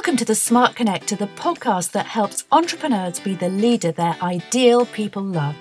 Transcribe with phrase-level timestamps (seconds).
[0.00, 4.86] Welcome to the Smart Connector, the podcast that helps entrepreneurs be the leader their ideal
[4.86, 5.54] people love.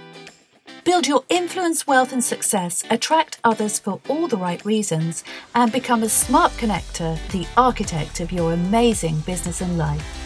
[0.85, 6.03] Build your influence, wealth, and success, attract others for all the right reasons, and become
[6.03, 10.18] a smart connector, the architect of your amazing business and life.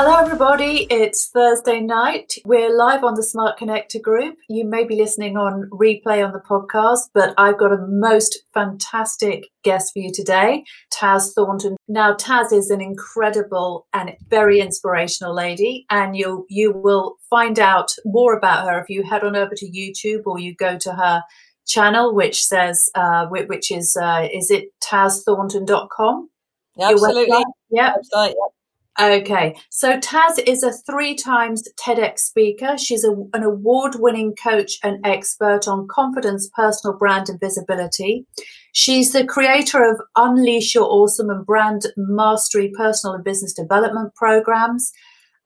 [0.00, 0.86] Hello, everybody.
[0.90, 2.34] It's Thursday night.
[2.44, 4.36] We're live on the Smart Connector group.
[4.48, 9.48] You may be listening on replay on the podcast, but I've got a most fantastic
[9.64, 10.62] guest for you today,
[10.94, 11.76] Taz Thornton.
[11.88, 17.90] Now, Taz is an incredible and very inspirational lady, and you you will find out
[18.04, 21.24] more about her if you head on over to YouTube or you go to her
[21.66, 26.30] channel, which says, uh, which is, uh, is it tazthornton.com?
[26.76, 27.44] Yeah, absolutely.
[27.72, 27.94] Yeah.
[27.94, 28.57] Website, yeah.
[29.00, 32.76] Okay, so Taz is a three times TEDx speaker.
[32.76, 38.26] She's a, an award winning coach and expert on confidence, personal brand, and visibility.
[38.72, 44.90] She's the creator of Unleash Your Awesome and Brand Mastery personal and business development programs,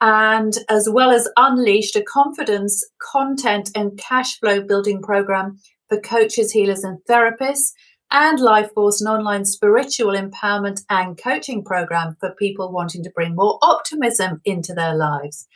[0.01, 5.59] and as well as Unleashed, a confidence, content, and cash flow building program
[5.91, 7.73] for coaches, healers, and therapists
[8.13, 13.35] and Life Force, an online spiritual empowerment and coaching program for people wanting to bring
[13.35, 15.49] more optimism into their lives.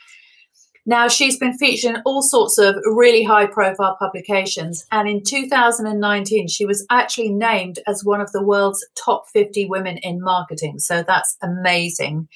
[0.85, 4.85] Now, she's been featured in all sorts of really high profile publications.
[4.91, 9.97] And in 2019, she was actually named as one of the world's top 50 women
[9.97, 10.79] in marketing.
[10.79, 12.29] So that's amazing.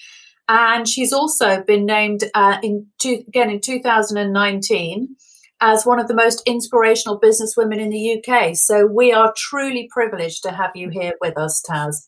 [0.49, 5.15] And she's also been named uh, in two, again in 2019
[5.61, 8.55] as one of the most inspirational businesswomen in the UK.
[8.55, 12.07] So we are truly privileged to have you here with us, Taz.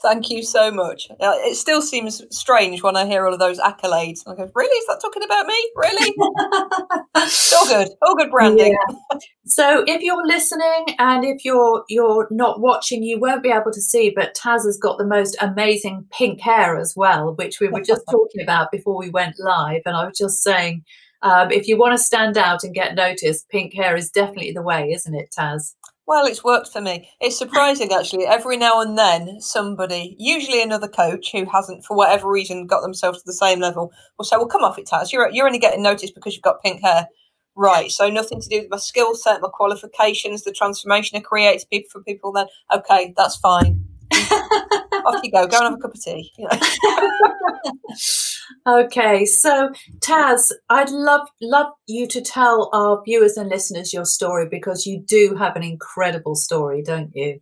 [0.00, 1.08] Thank you so much.
[1.10, 4.20] Uh, it still seems strange when I hear all of those accolades.
[4.28, 4.76] I go, really?
[4.76, 5.70] Is that talking about me?
[5.74, 6.14] Really?
[7.16, 7.88] all good.
[8.02, 8.76] All good branding.
[8.90, 9.18] Yeah.
[9.46, 13.80] So if you're listening and if you're you're not watching, you won't be able to
[13.80, 17.82] see, but Taz has got the most amazing pink hair as well, which we were
[17.82, 19.82] just talking about before we went live.
[19.84, 20.84] And I was just saying,
[21.22, 24.62] um, if you want to stand out and get noticed, pink hair is definitely the
[24.62, 25.74] way, isn't it, Taz?
[26.06, 27.10] Well, it's worked for me.
[27.20, 28.24] It's surprising, actually.
[28.24, 33.18] Every now and then, somebody, usually another coach who hasn't, for whatever reason, got themselves
[33.18, 35.12] to the same level, will say, "Well, come off it, Taz.
[35.12, 37.08] You're you're only getting noticed because you've got pink hair."
[37.54, 37.90] Right.
[37.90, 41.90] So nothing to do with my skill set, my qualifications, the transformation I create people
[41.90, 42.32] for people.
[42.32, 43.84] Then, okay, that's fine.
[44.12, 45.46] off you go.
[45.46, 46.32] Go and have a cup of tea.
[46.38, 46.58] You know?
[48.66, 49.70] okay, so
[50.00, 55.02] Taz, I'd love love you to tell our viewers and listeners your story because you
[55.06, 57.40] do have an incredible story, don't you?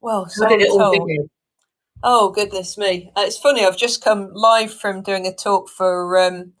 [0.00, 1.28] Well, so did it all begin?
[2.02, 3.12] Oh goodness me!
[3.16, 3.64] Uh, it's funny.
[3.64, 6.52] I've just come live from doing a talk for um,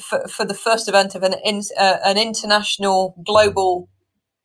[0.00, 3.88] for, for the first event of an in, uh, an international global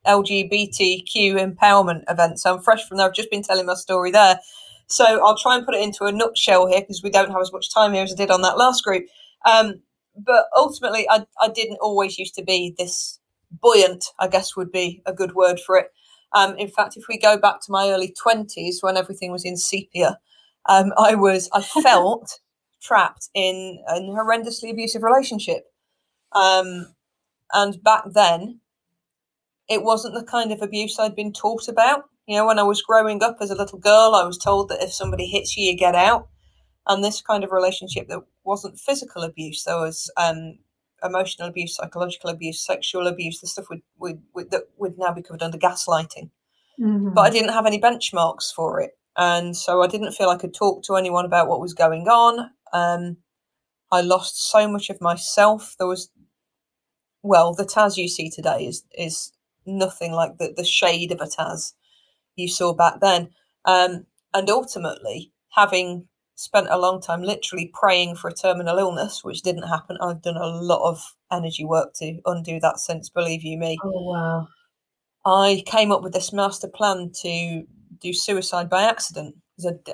[0.05, 1.05] LGBTQ
[1.35, 2.39] empowerment event.
[2.39, 3.07] So I'm fresh from there.
[3.07, 4.39] I've just been telling my story there.
[4.89, 7.53] So I'll try and put it into a nutshell here because we don't have as
[7.53, 9.05] much time here as I did on that last group.
[9.45, 9.81] Um,
[10.15, 13.19] but ultimately, I, I didn't always used to be this
[13.51, 15.91] buoyant, I guess would be a good word for it.
[16.33, 19.57] Um, in fact, if we go back to my early 20s when everything was in
[19.57, 20.19] sepia,
[20.67, 22.39] um, I was, I felt
[22.81, 25.65] trapped in a horrendously abusive relationship.
[26.31, 26.93] Um,
[27.53, 28.59] and back then,
[29.67, 32.05] it wasn't the kind of abuse I'd been taught about.
[32.29, 34.83] You know, when I was growing up as a little girl, I was told that
[34.83, 36.27] if somebody hits you, you get out.
[36.85, 40.59] And this kind of relationship that wasn't physical abuse, there was um,
[41.03, 45.23] emotional abuse, psychological abuse, sexual abuse, the stuff would, would, would that would now be
[45.23, 46.29] covered under gaslighting.
[46.79, 47.15] Mm-hmm.
[47.15, 48.91] But I didn't have any benchmarks for it.
[49.17, 52.51] And so I didn't feel I could talk to anyone about what was going on.
[52.73, 53.17] Um,
[53.91, 55.73] I lost so much of myself.
[55.79, 56.11] There was,
[57.23, 59.31] well, the Taz you see today is is
[59.65, 61.73] nothing like the, the shade of a Taz
[62.39, 63.29] you saw back then.
[63.65, 69.41] Um, and ultimately, having spent a long time literally praying for a terminal illness, which
[69.41, 73.57] didn't happen, I've done a lot of energy work to undo that since, believe you
[73.57, 73.77] me.
[73.83, 74.47] Oh, wow.
[75.25, 77.63] I came up with this master plan to
[77.99, 79.35] do suicide by accident.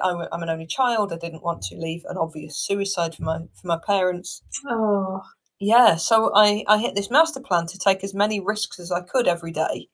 [0.03, 1.11] I'm an only child.
[1.11, 4.43] I didn't want to leave an obvious suicide for my for my parents.
[4.69, 5.23] Oh,
[5.59, 5.95] yeah.
[5.95, 9.27] So I I hit this master plan to take as many risks as I could
[9.27, 9.89] every day.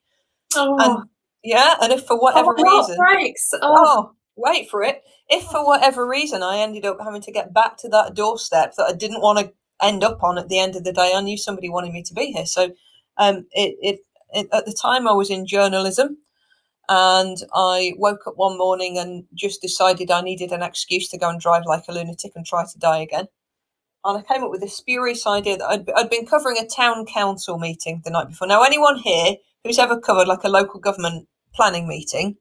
[0.56, 1.09] Oh, and
[1.43, 3.53] yeah, and if for whatever oh, reason, breaks.
[3.53, 3.59] Oh.
[3.61, 5.03] oh, wait for it.
[5.29, 8.85] If for whatever reason I ended up having to get back to that doorstep that
[8.85, 11.38] I didn't want to end up on at the end of the day, I knew
[11.38, 12.45] somebody wanted me to be here.
[12.45, 12.71] So,
[13.17, 13.99] um, it, it,
[14.33, 16.17] it at the time I was in journalism,
[16.89, 21.29] and I woke up one morning and just decided I needed an excuse to go
[21.29, 23.27] and drive like a lunatic and try to die again.
[24.03, 27.05] And I came up with this spurious idea that I'd, I'd been covering a town
[27.05, 28.47] council meeting the night before.
[28.47, 32.38] Now, anyone here who's ever covered like a local government planning meeting,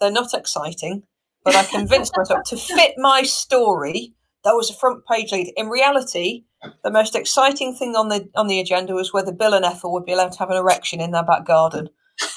[0.00, 1.04] they're not exciting,
[1.44, 4.14] but I convinced myself to fit my story.
[4.44, 5.52] That was a front page lead.
[5.56, 6.44] In reality,
[6.84, 10.04] the most exciting thing on the on the agenda was whether Bill and Ethel would
[10.04, 11.88] be allowed to have an erection in their back garden.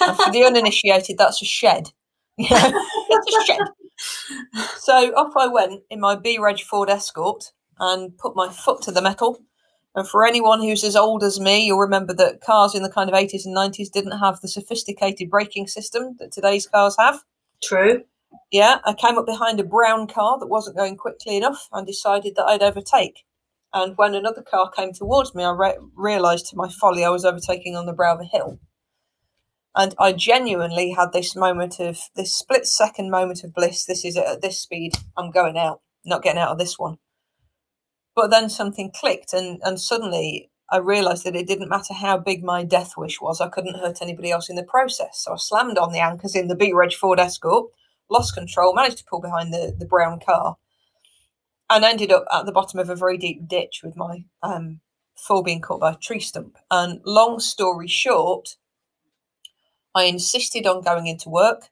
[0.01, 1.91] And for the uninitiated, that's a shed.
[2.39, 3.59] A shed.
[4.77, 8.91] So off I went in my B Reg Ford Escort and put my foot to
[8.91, 9.43] the metal.
[9.99, 13.09] And for anyone who's as old as me, you'll remember that cars in the kind
[13.09, 17.21] of 80s and 90s didn't have the sophisticated braking system that today's cars have.
[17.61, 18.05] True.
[18.49, 22.37] Yeah, I came up behind a brown car that wasn't going quickly enough and decided
[22.37, 23.25] that I'd overtake.
[23.73, 27.25] And when another car came towards me, I re- realised to my folly I was
[27.25, 28.57] overtaking on the brow of a hill.
[29.75, 33.83] And I genuinely had this moment of this split second moment of bliss.
[33.83, 34.93] This is it at this speed.
[35.17, 36.99] I'm going out, not getting out of this one.
[38.19, 42.43] But then something clicked, and, and suddenly I realised that it didn't matter how big
[42.43, 45.21] my death wish was, I couldn't hurt anybody else in the process.
[45.23, 47.71] So I slammed on the anchors in the B Reg Ford Escort,
[48.09, 50.57] lost control, managed to pull behind the, the brown car,
[51.69, 54.81] and ended up at the bottom of a very deep ditch with my um,
[55.15, 56.57] fall being caught by a tree stump.
[56.69, 58.57] And long story short,
[59.95, 61.69] I insisted on going into work.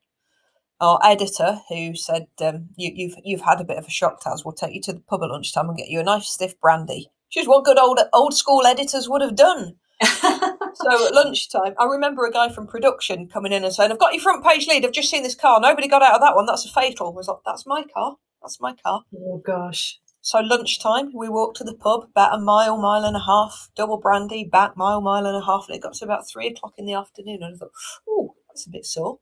[0.80, 4.46] Our editor, who said, um, you, "You've you've had a bit of a shock, Taz.
[4.46, 7.10] We'll take you to the pub at lunchtime and get you a nice stiff brandy."
[7.30, 9.76] Which is what good old old school editors would have done.
[10.04, 14.14] so at lunchtime, I remember a guy from production coming in and saying, "I've got
[14.14, 14.86] your front page lead.
[14.86, 15.60] I've just seen this car.
[15.60, 16.46] Nobody got out of that one.
[16.46, 18.18] That's a fatal." I was like, "That's my car.
[18.42, 20.00] That's my car." Oh gosh.
[20.22, 23.98] So lunchtime, we walked to the pub, about a mile, mile and a half, double
[23.98, 26.86] brandy, back mile, mile and a half, and it got to about three o'clock in
[26.86, 27.42] the afternoon.
[27.42, 27.72] And I thought,
[28.10, 29.20] oh, that's a bit sore.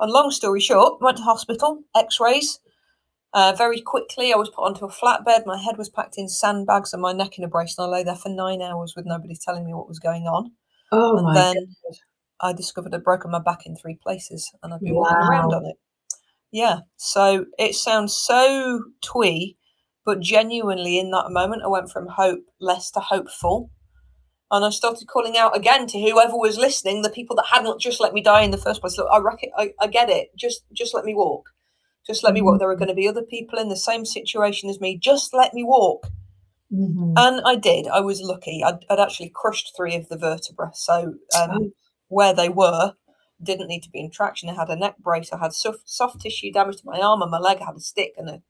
[0.00, 2.60] And long story short, went to hospital, X-rays.
[3.34, 5.44] Uh, very quickly, I was put onto a flatbed.
[5.44, 8.02] My head was packed in sandbags and my neck in a brace, and I lay
[8.04, 10.52] there for nine hours with nobody telling me what was going on.
[10.92, 11.54] Oh and my then
[11.84, 11.96] God.
[12.40, 15.02] I discovered I'd broken my back in three places, and I've been Wow.
[15.02, 15.76] walking around on it.
[16.52, 19.56] Yeah, so it sounds so twee,
[20.06, 23.70] but genuinely in that moment, I went from hope less to hopeful.
[24.50, 28.00] And I started calling out again to whoever was listening, the people that hadn't just
[28.00, 28.96] let me die in the first place.
[28.96, 30.34] Look, I reckon I, I get it.
[30.36, 31.50] Just just let me walk.
[32.06, 32.58] Just let me walk.
[32.58, 34.96] There are going to be other people in the same situation as me.
[34.96, 36.06] Just let me walk.
[36.72, 37.14] Mhm.
[37.16, 37.86] And I did.
[37.88, 38.62] I was lucky.
[38.64, 40.70] I'd, I'd actually crushed three of the vertebrae.
[40.72, 41.72] So um,
[42.08, 42.94] where they were
[43.42, 44.48] didn't need to be in traction.
[44.48, 45.32] I had a neck brace.
[45.32, 47.58] I had soft, soft tissue damage to my arm and my leg.
[47.60, 48.42] I had a stick and a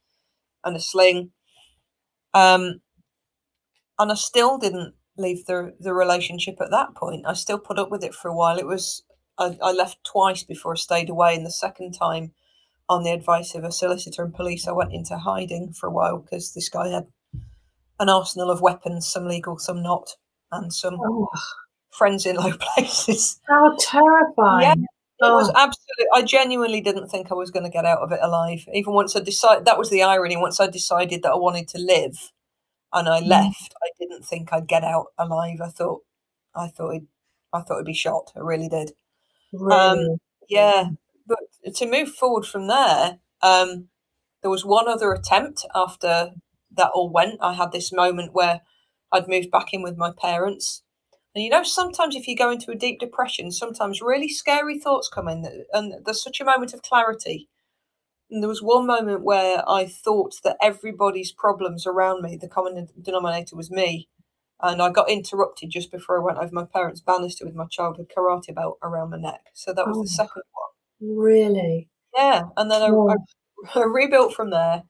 [0.65, 1.33] and a sling.
[2.35, 2.81] Um,
[3.99, 7.25] and I still didn't leave the the relationship at that point.
[7.27, 8.59] I still put up with it for a while.
[8.59, 9.03] It was
[9.39, 12.33] I, I left twice before I stayed away, and the second time,
[12.89, 16.19] on the advice of a solicitor and police, I went into hiding for a while
[16.19, 17.07] because this guy had
[18.01, 20.11] an arsenal of weapons, some legal, some not,
[20.53, 21.29] and some Oh,
[21.91, 23.41] friends in low places.
[23.49, 24.87] how terrifying.
[25.21, 25.53] It was Oh.
[25.57, 26.07] absolutely.
[26.15, 28.65] I genuinely didn't think I was going to get out of it alive.
[28.73, 30.37] Even once I decided, that was the irony.
[30.37, 32.31] Once I decided that I wanted to live,
[32.93, 35.61] and I left, I didn't think I'd get out alive.
[35.63, 36.03] I thought,
[36.55, 37.07] I thought, I'd,
[37.53, 38.33] I thought I'd be shot.
[38.37, 38.93] I really did.
[39.53, 40.17] Really?
[40.49, 40.91] Yeah,
[41.27, 41.39] but
[41.77, 43.89] to move forward from there, um,
[44.43, 46.33] there was one other attempt after
[46.77, 47.39] that all went.
[47.43, 48.63] I had this moment where
[49.13, 50.83] I'd moved back in with my parents.
[51.35, 55.11] And you know, sometimes if you go into a deep depression, sometimes really scary thoughts
[55.13, 57.49] come in, and there's such a moment of clarity.
[58.31, 62.89] And there was one moment where I thought that everybody's problems around me, the common
[63.01, 64.09] denominator was me.
[64.61, 68.11] And I got interrupted just before I went over my parents' banister with my childhood
[68.15, 69.47] karate belt around my neck.
[69.55, 70.03] So that was Oh.
[70.03, 71.17] the second one.
[71.17, 71.89] really?
[72.17, 73.09] Yeah, and then I, Oh.
[73.09, 73.15] I,
[73.81, 74.83] I rebuilt from there.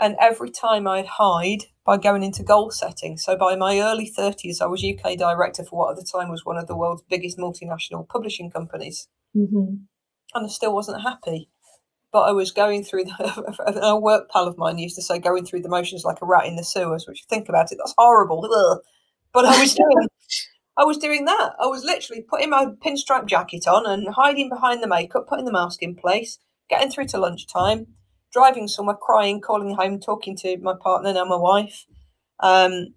[0.00, 3.16] And every time I'd hide by going into goal setting.
[3.18, 6.44] So by my early 30s, I was UK director for what at the time was
[6.44, 9.08] one of the world's biggest multinational publishing companies.
[9.34, 9.74] hmm
[10.34, 11.50] And I still wasn't happy.
[12.10, 15.44] But I was going through the, a work pal of mine used to say, going
[15.44, 18.44] through the motions like a rat in the sewers, which think about it, that's horrible.
[18.44, 18.78] Ugh.
[19.32, 20.08] But I was doing
[20.78, 21.54] I was doing that.
[21.60, 25.52] I was literally putting my pinstripe jacket on and hiding behind the makeup, putting the
[25.52, 26.38] mask in place,
[26.70, 27.88] getting through to lunchtime,
[28.32, 31.84] driving somewhere, crying, calling home, talking to my partner, now my wife,
[32.38, 32.94] um,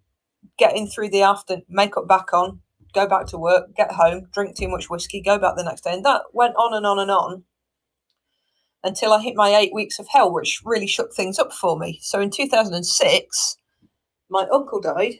[0.59, 2.61] getting through the after, makeup back on,
[2.93, 5.93] go back to work, get home, drink too much whiskey, go back the next day.
[5.93, 7.43] And that went on and on and on
[8.83, 11.99] until I hit my eight weeks of hell, which really shook things up for me.
[12.01, 13.57] So in 2006,
[14.29, 15.15] my uncle died,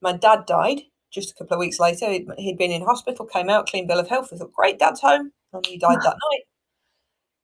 [0.00, 2.10] my dad died just a couple of weeks later.
[2.10, 4.30] He'd, he'd been in hospital, came out, clean bill of health.
[4.32, 5.32] I thought, great, dad's home.
[5.52, 6.42] And he died that night.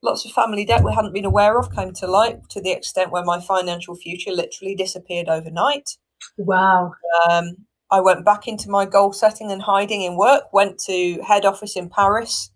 [0.02, 3.10] Lots of family debt we hadn't been aware of came to light to the extent
[3.10, 5.96] where my financial future literally disappeared overnight.
[6.38, 6.92] Wow.
[7.28, 7.56] Um,
[7.90, 11.76] I went back into my goal setting and hiding in work, went to head office
[11.76, 12.50] in Paris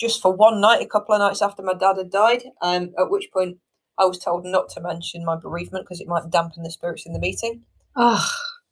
[0.00, 3.10] just for one night, a couple of nights after my dad had died, um, at
[3.10, 3.58] which point
[3.98, 7.12] I was told not to mention my bereavement because it might dampen the spirits in
[7.12, 7.62] the meeting.
[7.96, 8.26] Oh.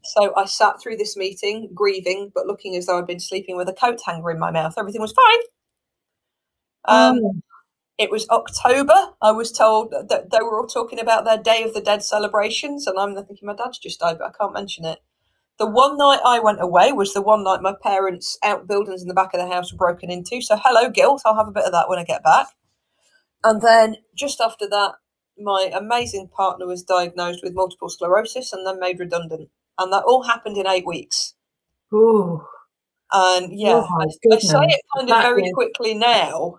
[0.04, 3.68] So I sat through this meeting grieving, but looking as though I'd been sleeping with
[3.68, 4.74] a coat hanger in my mouth.
[4.78, 5.38] Everything was fine.
[6.86, 7.34] Um, oh.
[7.98, 8.94] It was October.
[9.20, 12.86] I was told that they were all talking about their Day of the Dead celebrations,
[12.86, 15.00] and I'm thinking my dad's just died, but I can't mention it.
[15.58, 19.14] The one night I went away was the one night my parents' outbuildings in the
[19.14, 20.40] back of the house were broken into.
[20.40, 21.22] So hello, guilt.
[21.24, 22.46] I'll have a bit of that when I get back.
[23.42, 24.92] And then just after that,
[25.36, 29.48] my amazing partner was diagnosed with multiple sclerosis and then made redundant.
[29.78, 31.34] And that all happened in eight weeks.
[31.92, 32.44] Ooh.
[33.12, 35.52] And yeah, oh I, I, say it kind of that very is...
[35.54, 36.58] quickly now.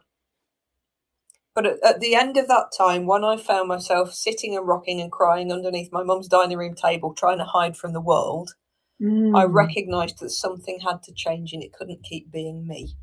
[1.53, 5.00] But at, at, the end of that time, when I found myself sitting and rocking
[5.00, 8.53] and crying underneath my mum's dining room table, trying to hide from the world,
[9.01, 9.38] mm.
[9.38, 12.96] I recognized that something had to change and it couldn't keep being me.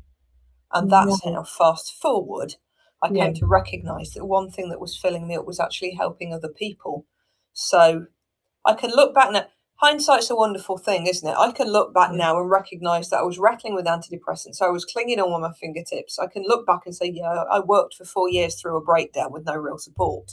[0.73, 1.33] And that's yeah.
[1.33, 2.55] how fast forward
[3.01, 3.25] I yeah.
[3.25, 6.49] came to recognize that one thing that was filling me up was actually helping other
[6.49, 7.05] people.
[7.53, 8.07] So
[8.65, 9.45] I can look back now.
[9.75, 11.35] Hindsight's a wonderful thing, isn't it?
[11.37, 14.59] I can look back now and recognize that I was rattling with antidepressants.
[14.59, 16.17] I was clinging on with my fingertips.
[16.17, 19.31] I can look back and say, yeah, I worked for four years through a breakdown
[19.31, 20.31] with no real support.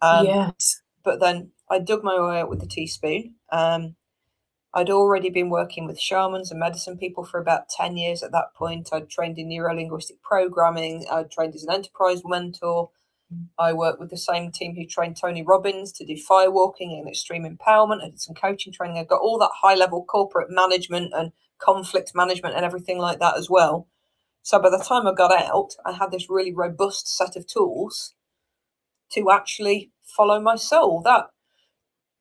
[0.00, 0.82] Um, yes.
[1.02, 3.34] But then I dug my way out with a teaspoon.
[3.50, 3.96] Um,
[4.76, 8.54] I'd already been working with shamans and medicine people for about 10 years at that
[8.54, 8.88] point.
[8.92, 12.90] I'd trained in neuro linguistic programming, I'd trained as an enterprise mentor.
[13.56, 17.44] I worked with the same team who trained Tony Robbins to do firewalking and extreme
[17.44, 18.02] empowerment.
[18.02, 18.98] I did some coaching training.
[18.98, 23.36] I got all that high level corporate management and conflict management and everything like that
[23.36, 23.88] as well.
[24.42, 28.14] So by the time I got out, I had this really robust set of tools
[29.12, 31.00] to actually follow my soul.
[31.02, 31.26] That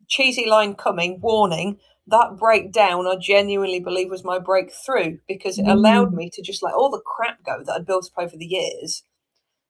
[0.07, 5.71] cheesy line coming, warning, that breakdown I genuinely believe was my breakthrough because it mm.
[5.71, 8.45] allowed me to just let all the crap go that I'd built up over the
[8.45, 9.03] years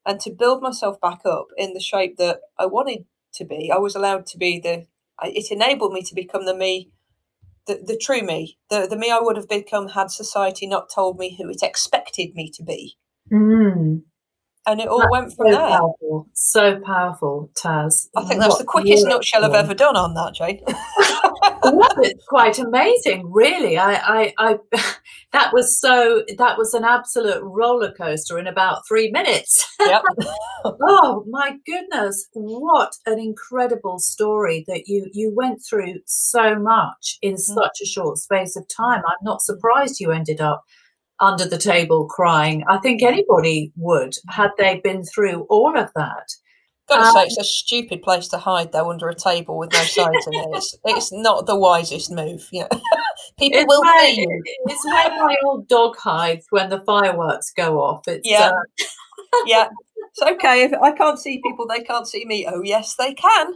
[0.06, 3.72] and to build myself back up in the shape that I wanted to be.
[3.74, 4.88] I was allowed to be the
[5.22, 6.90] it enabled me to become the me
[7.66, 11.18] the, the true me, the, the me I would have become had society not told
[11.18, 12.98] me who it expected me to be.
[13.32, 14.02] Mm
[14.66, 15.78] and it all that's went from so there.
[15.78, 16.28] Powerful.
[16.34, 18.08] So powerful, Taz.
[18.16, 20.62] I think that's the quickest nutshell I've ever done on that, Jane.
[21.65, 23.77] it's quite amazing, really.
[23.77, 24.58] I, I, I,
[25.32, 26.24] that was so.
[26.38, 29.67] That was an absolute roller coaster in about three minutes.
[29.79, 30.01] Yep.
[30.65, 32.27] oh my goodness!
[32.34, 37.39] What an incredible story that you you went through so much in mm.
[37.39, 39.01] such a short space of time.
[39.05, 40.63] I'm not surprised you ended up
[41.20, 42.63] under the table crying.
[42.67, 46.29] I think anybody would had they been through all of that.
[46.88, 49.80] Gotta um, say, it's a stupid place to hide though under a table with no
[49.80, 50.48] sides in it.
[50.52, 52.48] It's, it's not the wisest move.
[52.52, 52.68] Yeah,
[53.40, 54.44] people will where, see you.
[54.66, 58.08] It's where my old dog hides when the fireworks go off.
[58.08, 58.86] It's, yeah, uh...
[59.46, 59.70] yeah.
[60.16, 62.46] It's okay if I can't see people, they can't see me.
[62.48, 63.54] Oh yes, they can.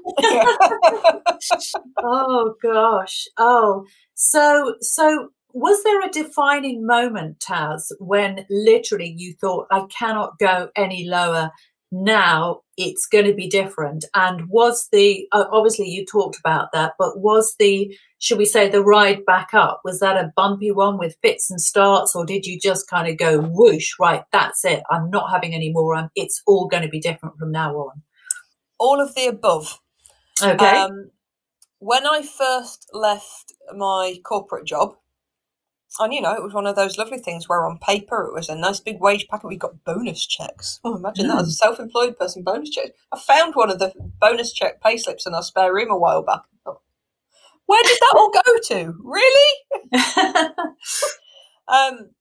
[1.97, 3.27] oh gosh.
[3.37, 10.39] Oh, so so was there a defining moment, Taz, when literally you thought, I cannot
[10.39, 11.51] go any lower?
[11.91, 14.05] Now it's going to be different.
[14.13, 18.69] And was the, uh, obviously you talked about that, but was the, should we say,
[18.69, 22.45] the ride back up, was that a bumpy one with fits and starts, or did
[22.45, 26.09] you just kind of go whoosh, right, that's it, I'm not having any more, I'm,
[26.15, 28.03] it's all going to be different from now on?
[28.77, 29.79] All of the above.
[30.41, 30.77] Okay.
[30.77, 31.09] Um,
[31.79, 34.95] when I first left my corporate job,
[35.99, 38.49] and you know, it was one of those lovely things where on paper it was
[38.49, 39.47] a nice big wage packet.
[39.47, 40.79] We got bonus checks.
[40.83, 41.29] Oh, imagine mm.
[41.29, 42.91] that as a self-employed person, bonus checks.
[43.11, 46.23] I found one of the bonus check pay slips in our spare room a while
[46.23, 46.41] back.
[47.67, 48.93] Where did that all go to?
[49.03, 49.55] Really?
[51.67, 52.11] um,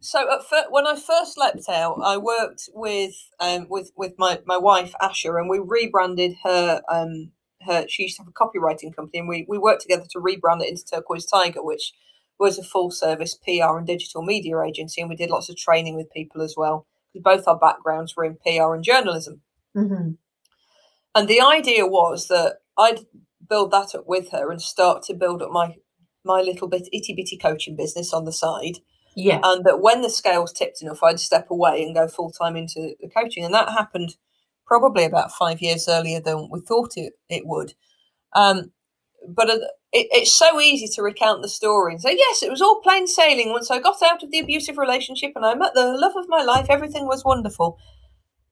[0.00, 4.94] so when I first leapt out, I worked with um, with with my, my wife
[5.00, 6.82] Asha, and we rebranded her.
[6.90, 10.20] Um, her she used to have a copywriting company, and we we worked together to
[10.20, 11.94] rebrand it into Turquoise Tiger, which
[12.38, 15.96] was a full service PR and digital media agency, and we did lots of training
[15.96, 16.86] with people as well.
[17.12, 19.42] Because both our backgrounds were in PR and journalism.
[19.76, 20.12] Mm-hmm.
[21.14, 23.00] And the idea was that I'd
[23.48, 25.76] build that up with her and start to build up my
[26.24, 28.78] my little bit itty bitty coaching business on the side.
[29.14, 29.40] Yeah.
[29.44, 32.94] And that when the scales tipped enough, I'd step away and go full time into
[33.00, 33.44] the coaching.
[33.44, 34.16] And that happened
[34.66, 37.74] probably about five years earlier than we thought it, it would.
[38.34, 38.72] Um,
[39.28, 39.58] but uh,
[39.92, 43.06] it, it's so easy to recount the story and say, yes, it was all plain
[43.06, 43.50] sailing.
[43.50, 46.42] Once I got out of the abusive relationship and I met the love of my
[46.42, 47.78] life, everything was wonderful.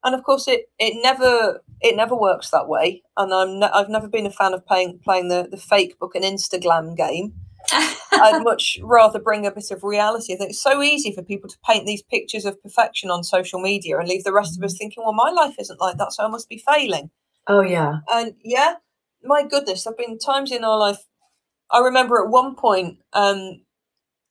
[0.05, 3.02] And of course, it, it never it never works that way.
[3.17, 6.14] And I'm ne- I've never been a fan of playing playing the, the fake book
[6.14, 7.35] and Instagram game.
[7.73, 10.35] I'd much rather bring a bit of reality.
[10.35, 13.61] I think it's so easy for people to paint these pictures of perfection on social
[13.61, 14.79] media and leave the rest of us mm.
[14.79, 17.11] thinking, well, my life isn't like that, so I must be failing.
[17.47, 17.99] Oh, yeah.
[18.12, 18.75] And yeah,
[19.25, 21.05] my goodness, there have been times in our life.
[21.71, 23.62] I remember at one point, um,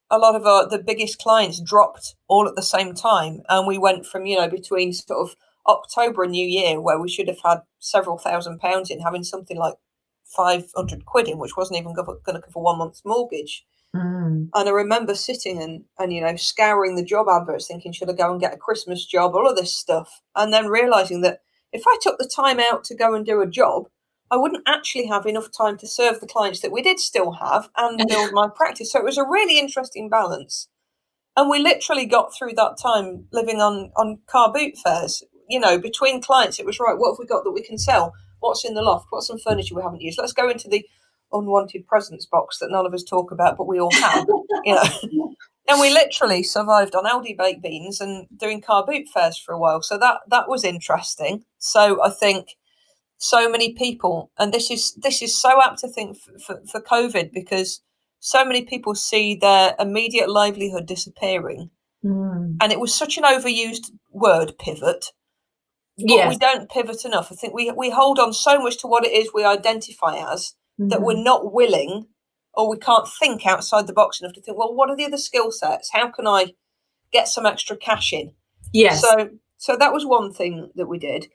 [0.09, 3.77] a lot of our the biggest clients dropped all at the same time, and we
[3.77, 5.35] went from you know between sort of
[5.67, 9.57] October and New Year, where we should have had several thousand pounds in, having something
[9.57, 9.75] like
[10.25, 13.65] 500 quid in, which wasn't even going to cover one month's mortgage.
[13.95, 14.49] Mm.
[14.53, 18.13] And I remember sitting and, and, you know, scouring the job adverts, thinking, should I
[18.13, 20.21] go and get a Christmas job, all of this stuff.
[20.35, 21.39] And then realizing that
[21.73, 23.87] if I took the time out to go and do a job,
[24.31, 27.69] I wouldn't actually have enough time to serve the clients that we did still have
[27.75, 28.91] and build my practice.
[28.91, 30.69] So it was a really interesting balance.
[31.35, 35.21] And we literally got through that time living on, on car boot fairs.
[35.49, 38.13] You know, between clients, it was right, what have we got that we can sell?
[38.39, 39.07] What's in the loft?
[39.09, 40.17] What's some furniture we haven't used?
[40.17, 40.85] Let's go into the
[41.33, 44.25] unwanted presents box that none of us talk about, but we all have.
[44.63, 45.35] you know.
[45.67, 49.59] And we literally survived on Aldi baked beans and doing car boot fairs for a
[49.59, 49.81] while.
[49.81, 51.43] So that that was interesting.
[51.59, 52.55] So I think
[53.21, 56.81] so many people, and this is this is so apt to think for, for, for
[56.81, 57.81] COVID because
[58.19, 61.69] so many people see their immediate livelihood disappearing.
[62.03, 62.57] Mm.
[62.59, 65.11] And it was such an overused word, pivot,
[65.97, 66.29] yes.
[66.29, 67.31] we don't pivot enough.
[67.31, 70.53] I think we we hold on so much to what it is we identify as
[70.79, 70.89] mm-hmm.
[70.89, 71.23] that we're mm-hmm.
[71.23, 72.07] not willing
[72.53, 75.17] or we can't think outside the box enough to think, well, what are the other
[75.17, 75.89] skill sets?
[75.93, 76.53] How can I
[77.13, 78.33] get some extra cash in?
[78.73, 79.01] Yes.
[79.01, 81.27] So so that was one thing that we did.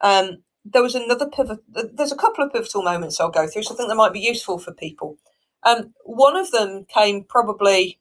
[0.00, 1.60] Um, there was another pivot.
[1.68, 4.20] There's a couple of pivotal moments I'll go through, so I think that might be
[4.20, 5.18] useful for people.
[5.62, 8.00] Um, one of them came probably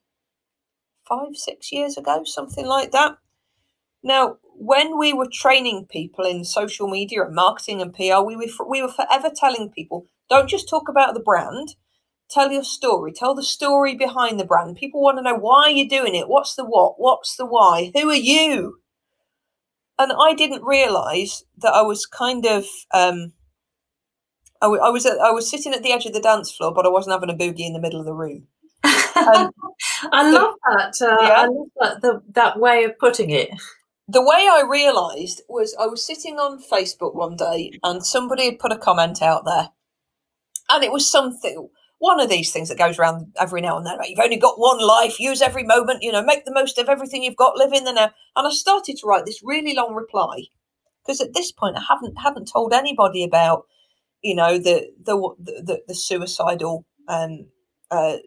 [1.08, 3.18] five, six years ago, something like that.
[4.04, 8.48] Now, when we were training people in social media and marketing and PR, we were,
[8.68, 11.76] we were forever telling people don't just talk about the brand,
[12.30, 14.76] tell your story, tell the story behind the brand.
[14.76, 18.10] People want to know why you're doing it, what's the what, what's the why, who
[18.10, 18.80] are you?
[20.00, 22.66] And I didn't realize that I was kind of.
[22.94, 23.34] Um,
[24.62, 26.74] I, w- I was at, I was sitting at the edge of the dance floor,
[26.74, 28.48] but I wasn't having a boogie in the middle of the room.
[28.84, 29.52] I
[30.32, 30.94] love that.
[31.02, 31.34] Uh, yeah.
[31.34, 33.50] I love that the, that way of putting it
[34.08, 38.60] the way I realised was I was sitting on Facebook one day and somebody had
[38.60, 39.70] put a comment out there,
[40.70, 41.70] and it was something.
[42.00, 43.98] One of these things that goes around every now and then.
[43.98, 44.10] Right?
[44.10, 45.20] You've only got one life.
[45.20, 46.04] Use every moment.
[46.04, 47.58] You know, make the most of everything you've got.
[47.58, 48.12] Live in the now.
[48.36, 50.44] And I started to write this really long reply
[51.04, 53.66] because at this point I haven't hadn't told anybody about,
[54.22, 57.48] you know, the the the, the suicidal um,
[57.90, 58.18] uh,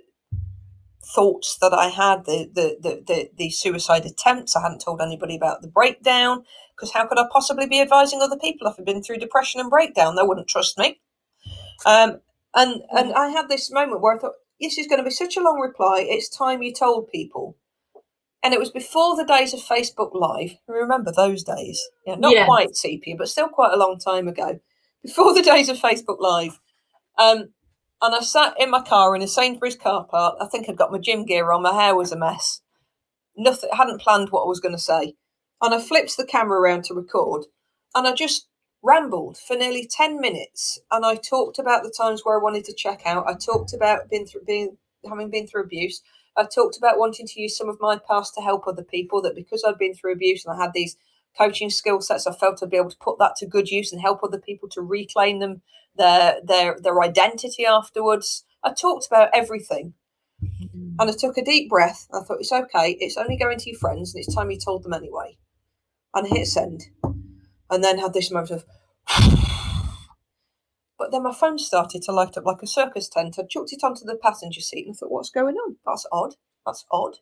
[1.04, 4.56] thoughts that I had, the, the the, the the suicide attempts.
[4.56, 8.38] I hadn't told anybody about the breakdown because how could I possibly be advising other
[8.38, 10.16] people if I've been through depression and breakdown?
[10.16, 11.00] They wouldn't trust me.
[11.86, 12.20] Um,
[12.54, 15.36] and and I had this moment where I thought this is going to be such
[15.36, 16.04] a long reply.
[16.06, 17.56] It's time you told people.
[18.42, 20.56] And it was before the days of Facebook Live.
[20.66, 21.80] Remember those days?
[22.06, 24.60] Yeah, not quite sepia, but still quite a long time ago.
[25.04, 26.58] Before the days of Facebook Live.
[27.18, 27.50] Um,
[28.02, 30.36] and I sat in my car in a Sainsbury's car park.
[30.40, 31.62] I think I'd got my gym gear on.
[31.62, 32.62] My hair was a mess.
[33.36, 33.70] Nothing.
[33.72, 35.14] hadn't planned what I was going to say.
[35.62, 37.44] And I flipped the camera around to record,
[37.94, 38.48] and I just
[38.82, 40.78] rambled for nearly ten minutes.
[40.90, 43.26] And I talked about the times where I wanted to check out.
[43.28, 44.76] I talked about being through being
[45.08, 46.02] having been through abuse.
[46.36, 49.20] I talked about wanting to use some of my past to help other people.
[49.22, 50.96] That because I'd been through abuse and I had these
[51.36, 54.00] coaching skill sets, I felt I'd be able to put that to good use and
[54.00, 55.62] help other people to reclaim them
[55.96, 58.44] their their their identity afterwards.
[58.62, 59.94] I talked about everything.
[60.42, 60.96] Mm.
[60.98, 62.06] And I took a deep breath.
[62.12, 62.96] I thought, it's okay.
[63.00, 65.36] It's only going to your friends, and it's time you told them anyway.
[66.14, 66.86] And hit send.
[67.70, 68.64] And then had this moment of.
[70.98, 73.38] but then my phone started to light up like a circus tent.
[73.38, 75.76] I chucked it onto the passenger seat and thought, what's going on?
[75.86, 76.34] That's odd.
[76.66, 77.18] That's odd.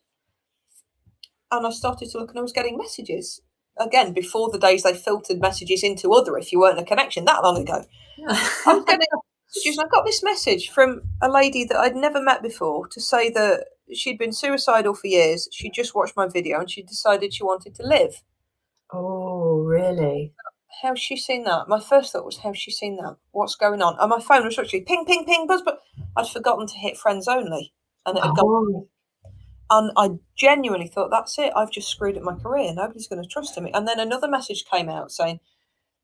[1.51, 3.41] And I started to look and I was getting messages
[3.77, 7.43] again before the days they filtered messages into other if you weren't a connection that
[7.43, 7.85] long ago.
[8.27, 9.07] I was getting
[9.79, 13.65] I got this message from a lady that I'd never met before to say that
[13.93, 15.47] she'd been suicidal for years.
[15.51, 18.21] She'd just watched my video and she decided she wanted to live.
[18.91, 20.33] Oh, really?
[20.81, 21.67] How's she seen that?
[21.67, 23.17] My first thought was, how's she seen that?
[23.31, 23.97] What's going on?
[23.99, 25.79] And my phone was actually ping, ping, ping, buzz, but
[26.15, 27.73] I'd forgotten to hit friends only.
[28.05, 28.63] And it had oh.
[28.73, 28.87] gone
[29.69, 31.53] and I genuinely thought, that's it.
[31.55, 32.73] I've just screwed up my career.
[32.73, 33.71] Nobody's going to trust me.
[33.73, 35.39] And then another message came out saying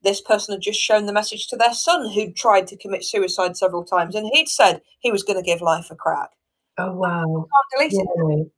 [0.04, 3.58] this person had just shown the message to their son who'd tried to commit suicide
[3.58, 4.14] several times.
[4.14, 6.30] And he'd said he was going to give life a crack.
[6.78, 7.48] Oh, wow.
[7.80, 8.36] Can't delete yeah.
[8.36, 8.52] it.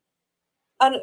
[0.82, 0.96] And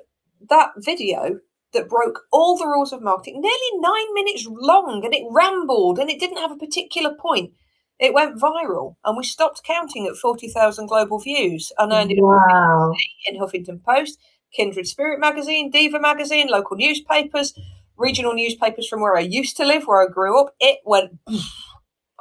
[0.50, 1.40] that video
[1.74, 6.10] that broke all the rules of marketing, nearly nine minutes long, and it rambled and
[6.10, 7.52] it didn't have a particular point.
[8.00, 12.92] it went viral and we stopped counting at 40,000 global views and I ended wow.
[13.26, 14.18] in Huffington Post,
[14.52, 17.54] Kindred Spirit magazine, Diva magazine, local newspapers,
[17.96, 20.54] regional newspapers from where I used to live, where I grew up.
[20.60, 21.18] It went.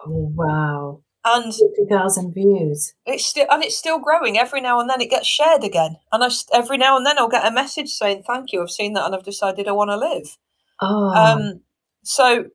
[0.06, 1.02] Oh, wow.
[1.26, 2.94] And 50,000 views.
[3.06, 4.38] It's still and it's still growing.
[4.38, 5.96] Every now and then it gets shared again.
[6.12, 8.62] And I every now and then I'll get a message saying thank you.
[8.62, 10.38] I've seen that and I've decided I want to live.
[10.82, 11.14] Oh.
[11.14, 11.62] Um
[12.04, 12.46] so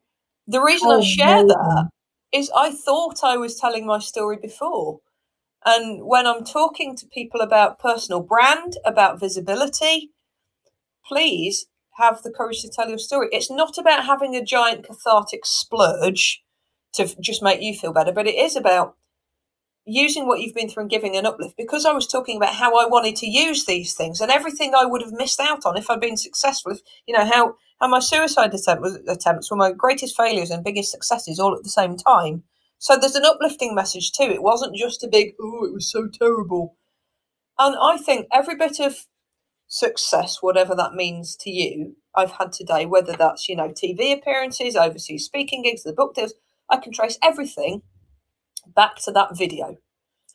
[0.46, 1.88] the reason Oh, I share that amazing.
[2.32, 5.00] is I thought I was telling my story before.
[5.64, 10.12] And when I'm talking to people about personal brand, about visibility,
[11.06, 11.66] please
[11.98, 13.28] have the courage to tell your story.
[13.32, 16.42] It's not about having a giant cathartic splurge
[16.94, 18.96] to just make you feel better, but it is about
[19.88, 22.78] using what you've been through and giving an uplift because I was talking about how
[22.78, 25.88] I wanted to use these things and everything I would have missed out on if
[25.88, 26.72] I'd been successful.
[26.72, 30.62] If, you know, how, how my suicide attempt was, attempts were my greatest failures and
[30.62, 32.42] biggest successes all at the same time.
[32.78, 34.24] So there's an uplifting message too.
[34.24, 36.76] It wasn't just a big, oh, it was so terrible.
[37.58, 39.06] And I think every bit of
[39.68, 44.76] success, whatever that means to you, I've had today, whether that's, you know, TV appearances,
[44.76, 46.34] overseas speaking gigs, the book deals,
[46.70, 47.82] I can trace everything
[48.74, 49.76] back to that video.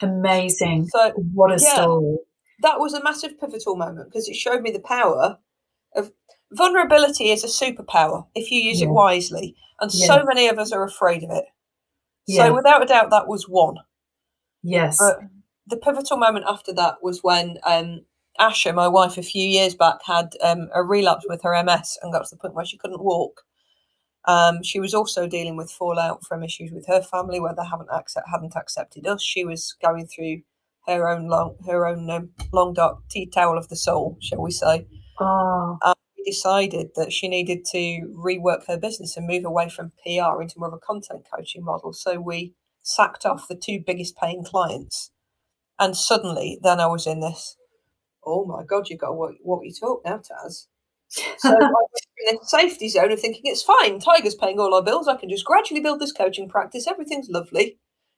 [0.02, 0.88] Amazing.
[0.88, 1.74] So What a yeah.
[1.76, 2.18] story.
[2.62, 5.38] that was a massive pivotal moment because it showed me the power
[5.96, 6.12] of
[6.52, 8.88] vulnerability is a superpower if you use Yeah.
[8.88, 9.56] it wisely.
[9.80, 10.08] And Yeah.
[10.08, 11.46] so many of us are afraid of it.
[12.28, 12.48] Yeah.
[12.48, 13.78] So without a doubt, that was one.
[14.62, 14.98] Yes.
[14.98, 15.20] But
[15.68, 18.06] the pivotal moment after that was when um,
[18.40, 22.12] Asha, my wife, a few years back had um, a relapse with her MS and
[22.12, 23.44] got to the point where she couldn't walk.
[24.26, 27.90] Um, she was also dealing with fallout from issues with her family where they haven't
[27.92, 29.24] accept, hadn't accepted us.
[29.24, 30.42] She was going through
[30.88, 34.52] her own long her own um, long dark tea towel of the soul, shall we
[34.52, 34.88] say?
[35.84, 37.78] oh, We decided that she needed to
[38.18, 41.94] rework her business and move away from PR into more of a content coaching model.
[41.94, 45.12] So we sacked off the two biggest paying clients,
[45.80, 47.58] and suddenly then I was in this.
[48.26, 48.90] Oh my God!
[48.90, 50.68] You got to walk, walk your talk now, Taz.
[51.38, 54.00] So I was in the safety zone of thinking it's fine.
[54.00, 55.08] Tiger's paying all our bills.
[55.08, 56.88] I can just gradually build this coaching practice.
[56.88, 57.78] Everything's lovely.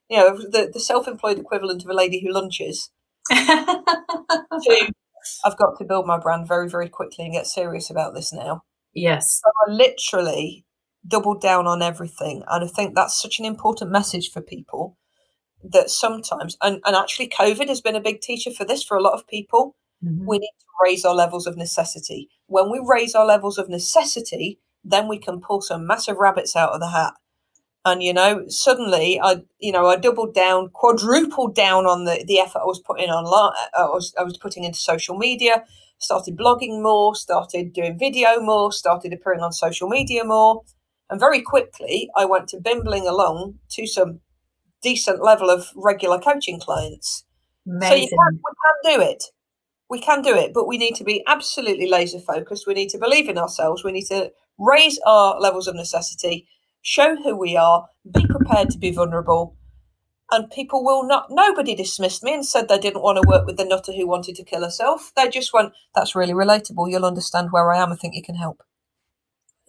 [0.09, 2.91] You know, the, the self-employed equivalent of a lady who lunches.
[3.31, 4.91] To
[5.43, 8.61] I've got to build my brand very, very quickly and get serious about this now.
[8.93, 9.41] yes.
[9.41, 10.65] So I literally
[11.07, 12.43] doubled down on everything.
[12.47, 14.97] And I think that's such an important message for people
[15.63, 19.01] that sometimes, and, and actually, COVID has been a big teacher for this for a
[19.01, 19.75] lot of people.
[20.05, 20.25] Mhm.
[20.25, 22.29] We need to raise our levels of necessity.
[22.47, 26.73] When we raise our levels of necessity, then we can pull some massive rabbits out
[26.73, 27.13] of the hat.
[27.85, 32.39] And you know, suddenly I, you know, I doubled down, quadrupled down on the the
[32.39, 33.53] effort I was putting online.
[33.77, 35.65] I was I was putting into social media.
[35.99, 37.15] Started blogging more.
[37.15, 38.71] Started doing video more.
[38.71, 40.63] Started appearing on social media more.
[41.09, 44.21] And very quickly, I went to bimbling along to some
[44.83, 47.25] decent level of regular coaching clients.
[47.81, 48.53] So you can, we
[48.93, 49.25] can do it.
[49.95, 52.67] We can do it, but we need to be absolutely laser focused.
[52.67, 53.81] We need to believe in ourselves.
[53.81, 56.49] We need to raise our levels of necessity,
[56.81, 59.55] show who we are, be prepared to be vulnerable.
[60.31, 63.55] And people will not, nobody dismissed me and said they didn't want to work with
[63.55, 65.13] the nutter who wanted to kill herself.
[65.15, 66.91] They just went, that's really relatable.
[66.91, 67.93] You'll understand where I am.
[67.93, 68.63] I think you can help.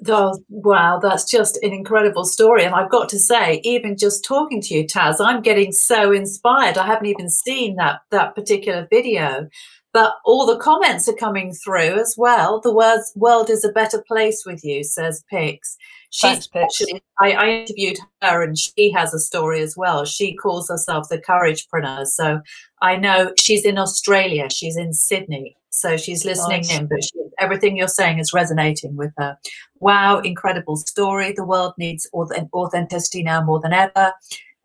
[0.09, 2.65] Oh, wow, that's just an incredible story.
[2.65, 6.77] And I've got to say, even just talking to you, Taz, I'm getting so inspired.
[6.77, 9.49] I haven't even seen that that particular video,
[9.97, 12.61] but all the comments are coming through as well.
[12.61, 15.79] The words "world is a better place with you," says Pix.
[16.21, 16.83] Thanks, She's Pix.
[17.19, 20.05] I, I interviewed her, and she has a story as well.
[20.05, 22.07] She calls herself the Couragepreneur.
[22.09, 22.41] So
[22.83, 24.51] I know she's in Australia.
[24.51, 25.57] She's in Sydney.
[25.71, 26.79] So she's listening Nice.
[26.79, 29.39] in, but she, everything you're saying is resonating with her.
[29.81, 31.33] Wow, incredible story.
[31.33, 34.13] The world needs authenticity now more than ever.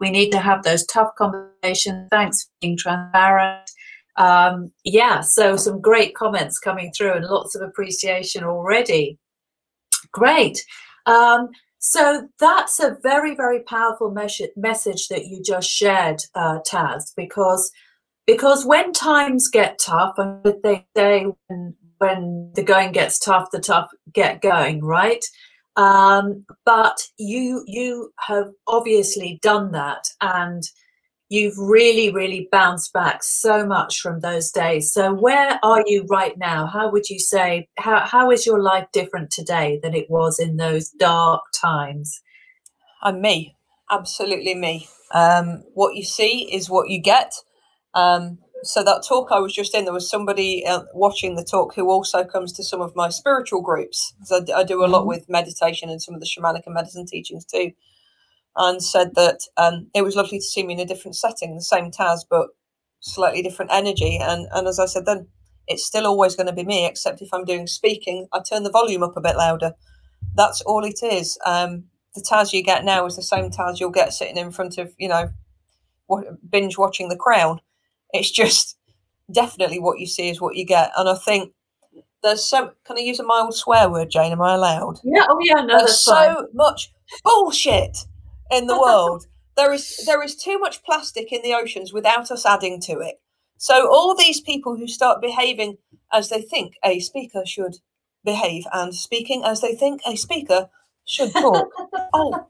[0.02, 2.10] We need to have those tough conversations.
[2.12, 3.72] Thanks for being transparent.
[4.17, 9.17] Um, yeah, so some great comments coming through and lots of appreciation already.
[10.12, 10.63] Great.
[11.06, 17.12] Um, so that's a very, very powerful mes- message that you just shared, uh, Taz,
[17.15, 17.71] because
[18.28, 23.60] because when times get tough, and they say when, when the going gets tough, the
[23.60, 25.26] tough get going, right?
[25.76, 30.62] Um, but you you have obviously done that, and
[31.32, 34.91] you've really, really bounced back so much from those days.
[34.91, 36.67] So where are you right now?
[36.67, 40.58] How would you say how how is your life different today than it was in
[40.58, 42.22] those dark times?
[43.02, 43.56] I'm me,
[43.89, 44.89] absolutely me.
[45.13, 47.34] Um, what you see is what you get.
[47.94, 51.74] Um, so that talk I was just in, there was somebody uh, watching the talk
[51.76, 54.13] who also comes to some of my spiritual groups.
[54.32, 55.08] I, I do a lot Mhm.
[55.08, 57.72] with meditation and some of the shamanic and medicine teachings too.
[58.56, 61.62] And said that um, it was lovely to see me in a different setting, the
[61.62, 62.50] same Taz, but
[63.00, 64.18] slightly different energy.
[64.22, 65.28] And and as I said, then
[65.68, 68.72] it's still always going to be me, except if I'm doing speaking, I turn the
[68.72, 69.74] volume up a bit louder.
[70.36, 71.38] That's all it is.
[71.46, 71.86] Um,
[72.16, 74.94] the Taz you get now is the same Taz you'll get sitting in front of,
[74.98, 75.30] you know,
[76.50, 77.62] binge watching The Crown.
[78.12, 78.78] It's just
[79.32, 80.92] definitely what you see is what you get.
[80.98, 81.54] And I think
[82.22, 82.72] there's so.
[82.86, 84.32] Can I use a mild swear word, Jane?
[84.32, 85.00] Am I allowed?
[85.04, 85.26] Yeah.
[85.30, 85.62] Oh, yeah.
[85.62, 86.46] No, there's so fine.
[86.54, 86.92] much
[87.24, 87.98] bullshit
[88.52, 89.26] in the world.
[89.56, 93.22] there is there is too much plastic in the oceans without us adding to it.
[93.58, 95.78] So all these people who start behaving
[96.12, 97.76] as they think a speaker should
[98.24, 100.70] behave and speaking as they think a speaker
[101.06, 101.70] should talk.
[102.14, 102.48] oh,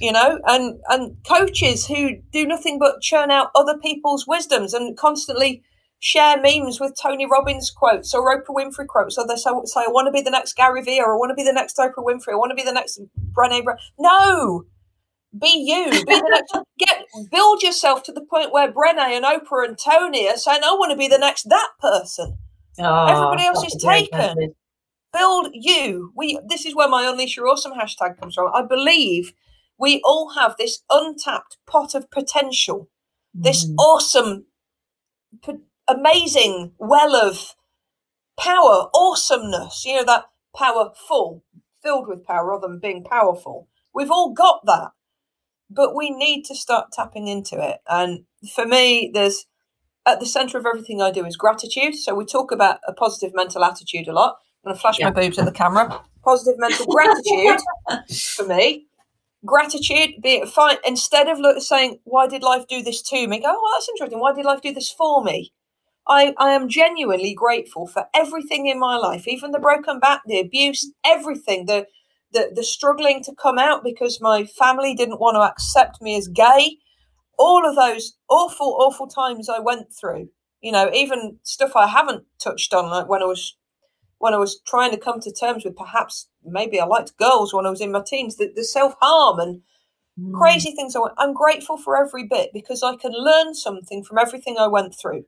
[0.00, 4.96] you know, and and coaches who do nothing but churn out other people's wisdoms and
[4.96, 5.62] constantly
[5.98, 9.16] share memes with Tony Robbins quotes or Oprah Winfrey quotes.
[9.18, 11.34] or they say, I want to be the next Gary Vee or I want to
[11.34, 12.32] be the next Oprah Winfrey.
[12.32, 13.00] I want to be the next
[13.32, 13.78] Brené Brown.
[13.98, 14.64] No,
[15.38, 15.90] be you.
[15.90, 16.66] Be the next.
[16.78, 20.72] Get build yourself to the point where Brené and Oprah and Tony are saying, "I
[20.74, 22.38] want to be the next that person."
[22.78, 24.54] Oh, Everybody else is taken.
[25.12, 26.12] Build you.
[26.14, 26.38] We.
[26.48, 28.50] This is where my unleash your awesome hashtag comes from.
[28.54, 29.32] I believe
[29.78, 32.88] we all have this untapped pot of potential,
[33.34, 33.74] this mm.
[33.78, 34.46] awesome,
[35.88, 37.54] amazing well of
[38.38, 39.84] power, awesomeness.
[39.84, 41.42] You know that powerful,
[41.82, 43.68] filled with power, rather than being powerful.
[43.94, 44.90] We've all got that
[45.70, 47.78] but we need to start tapping into it.
[47.88, 48.24] And
[48.54, 49.46] for me, there's
[50.06, 51.96] at the center of everything I do is gratitude.
[51.96, 54.36] So we talk about a positive mental attitude a lot.
[54.64, 55.06] I'm going to flash yeah.
[55.06, 56.00] my boobs at the camera.
[56.24, 57.60] Positive mental gratitude
[58.36, 58.86] for me.
[59.44, 60.76] Gratitude, be it fine.
[60.84, 64.18] Instead of look, saying, "Why did life do this to me?" Go, "Oh, that's interesting.
[64.18, 65.52] Why did life do this for me?"
[66.08, 70.40] I, I am genuinely grateful for everything in my life, even the broken back, the
[70.40, 71.86] abuse, everything, the
[72.36, 76.28] the, the struggling to come out because my family didn't want to accept me as
[76.28, 76.76] gay.
[77.38, 80.28] All of those awful, awful times I went through,
[80.60, 83.56] you know, even stuff I haven't touched on, like when I was
[84.18, 87.66] when I was trying to come to terms with perhaps maybe I liked girls when
[87.66, 89.62] I was in my teens, the, the self harm and
[90.18, 90.38] mm.
[90.38, 91.14] crazy things I went.
[91.18, 95.24] I'm grateful for every bit because I can learn something from everything I went through.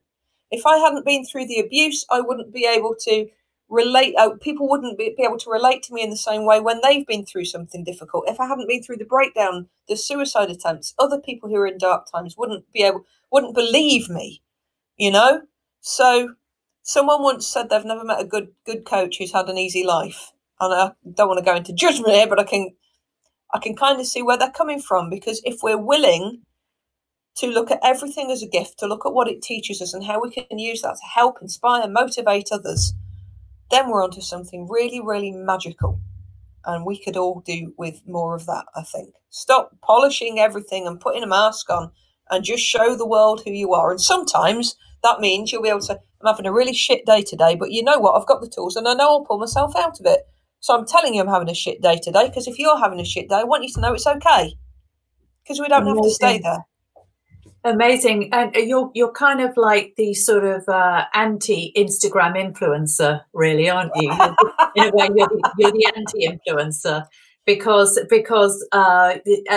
[0.51, 3.27] If I hadn't been through the abuse, I wouldn't be able to
[3.69, 6.59] relate uh, people wouldn't be, be, able to relate to me in the same way
[6.59, 8.25] when they've been through something difficult.
[8.27, 11.77] If i hadn't been through the breakdown the suicide attempts other people who are in
[11.77, 14.41] dark times wouldn't be able wouldn't believe me
[14.99, 15.41] you know?
[15.81, 16.35] So
[16.83, 20.31] someone once said they've never met a good good coach who's had an easy life.
[20.59, 22.71] And i don't want to go into judgment here but i can
[23.53, 26.41] i can kind of see where they're coming from because if we're willing
[27.35, 30.03] to look at everything as a gift to look at what it teaches us and
[30.03, 32.93] how we can use that to help inspire motivate others
[33.71, 35.99] then we're onto something really, really magical.
[36.65, 39.13] And we could all do with more of that, I think.
[39.29, 41.91] Stop polishing everything and putting a mask on
[42.29, 43.91] and just show the world who you are.
[43.91, 47.55] And sometimes that means you'll be able to, I'm having a really shit day today,
[47.55, 48.19] but you know what?
[48.19, 50.21] I've got the tools and I know I'll pull myself out of it.
[50.59, 53.05] So I'm telling you I'm having a shit day today because if you're having a
[53.05, 54.55] shit day, I want you to know it's okay.
[55.43, 56.65] Because we don't have to stay there.
[57.65, 63.69] Amazing, and you're you're kind of like the sort of uh, anti Instagram influencer, really,
[63.69, 64.11] aren't you?
[64.75, 67.05] In a way, you're the, you're the anti influencer
[67.45, 69.15] because because uh,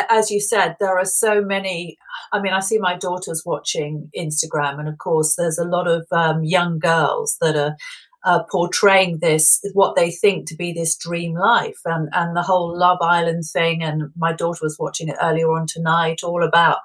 [0.08, 1.96] as you said, there are so many.
[2.32, 6.06] I mean, I see my daughters watching Instagram, and of course, there's a lot of
[6.10, 7.76] um, young girls that are
[8.24, 12.76] uh, portraying this what they think to be this dream life and and the whole
[12.76, 13.82] love island thing.
[13.82, 16.78] And my daughter was watching it earlier on tonight all about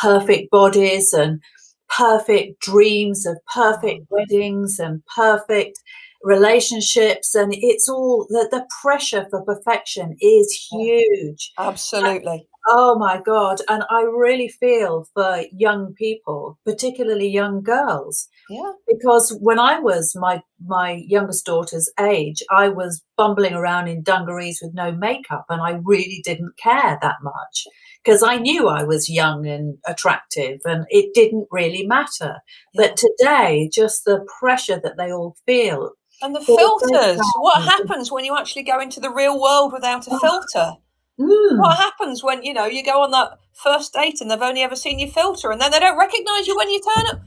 [0.00, 1.40] perfect bodies and
[1.88, 5.78] perfect dreams of perfect weddings and perfect
[6.22, 7.34] relationships.
[7.34, 11.52] And it's all the, the pressure for perfection is huge.
[11.58, 18.72] Absolutely oh my god and i really feel for young people particularly young girls yeah
[18.88, 24.60] because when i was my my youngest daughter's age i was bumbling around in dungarees
[24.62, 27.66] with no makeup and i really didn't care that much
[28.04, 32.36] because I knew I was young and attractive and it didn't really matter.
[32.72, 32.86] Yeah.
[32.86, 35.92] But today, just the pressure that they all feel.
[36.22, 37.20] And the filters.
[37.36, 40.18] What happens when you actually go into the real world without a oh.
[40.18, 40.72] filter?
[41.20, 41.58] Mm.
[41.58, 44.76] What happens when you know you go on that first date and they've only ever
[44.76, 47.20] seen your filter, and then they don't recognise you when you turn up?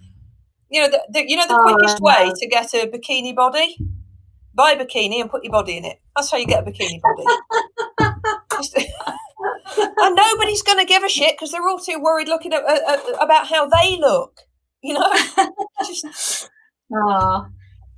[0.69, 3.77] You know, the, the you know the oh, quickest way to get a bikini body:
[4.56, 6.01] buy a bikini and put your body in it.
[6.15, 7.23] That's how you get a bikini body.
[8.58, 8.77] Just,
[9.97, 12.63] and nobody's going to give a shit because they're all too worried looking at,
[13.19, 14.41] about how they look.
[14.82, 15.13] You know,
[15.86, 16.49] just.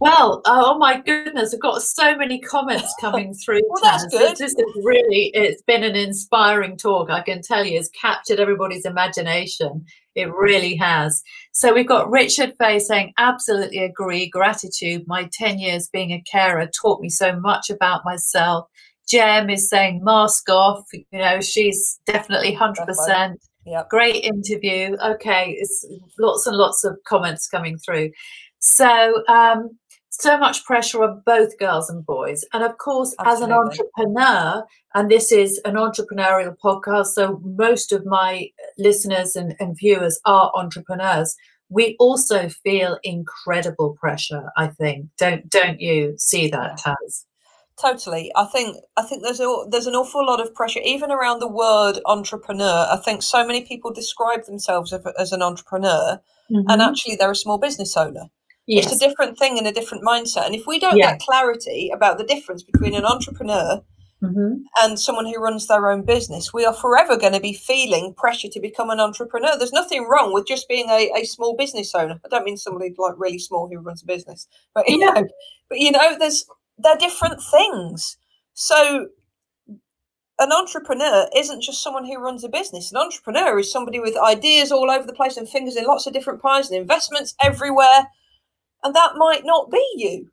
[0.02, 3.62] Well, oh my goodness, I've got so many comments coming through.
[3.70, 4.36] well, that's good.
[4.36, 7.10] This is really, it's been an inspiring talk.
[7.10, 9.86] I can tell you, it's captured everybody's imagination.
[10.16, 11.24] It really has.
[11.54, 14.30] So we've got Richard Fay saying, absolutely agree.
[14.30, 15.04] Gratitude.
[15.08, 18.68] My 10 years being a carer taught me so much about myself.
[19.08, 20.86] Jem is saying, mask off.
[20.94, 23.36] You know, she's definitely 100%.
[23.66, 23.90] Yep.
[23.90, 24.96] Great interview.
[25.04, 25.86] Okay, it's
[26.20, 28.12] lots and lots of comments coming through.
[28.60, 29.78] So, um,
[30.22, 32.46] so much pressure on both girls and boys.
[32.54, 33.44] And of course, Absolutely.
[33.44, 39.56] as an entrepreneur, and this is an entrepreneurial podcast, so most of my listeners and,
[39.60, 41.36] and viewers are entrepreneurs.
[41.70, 45.08] We also feel incredible pressure, I think.
[45.18, 47.26] Don't don't you see that, Taz?
[47.82, 48.32] Totally.
[48.36, 51.48] I think I think there's a, there's an awful lot of pressure even around the
[51.48, 52.88] word entrepreneur.
[52.90, 56.70] I think so many people describe themselves as, as an entrepreneur mm-hmm.
[56.70, 58.30] and actually they're a small business owner.
[58.68, 58.92] Yes.
[58.92, 60.46] It's a different thing and a different mindset.
[60.46, 61.12] And if we don't yeah.
[61.12, 63.84] get clarity about the difference between an entrepreneur
[64.24, 64.56] mm-hmm.
[64.82, 68.48] and someone who runs their own business, we are forever going to be feeling pressure
[68.50, 69.56] to become an entrepreneur.
[69.58, 72.20] There's nothing wrong with just being a, a small business owner.
[72.26, 75.12] I don't mean somebody like really small who runs a business, but you yeah.
[75.12, 75.28] know,
[75.70, 76.46] but you know, there's
[76.80, 78.18] they're different things.
[78.54, 79.10] So
[80.40, 82.92] an entrepreneur isn't just someone who runs a business.
[82.92, 86.14] An entrepreneur is somebody with ideas all over the place and fingers in lots of
[86.14, 88.08] different pies and investments everywhere
[88.86, 90.32] and that might not be you.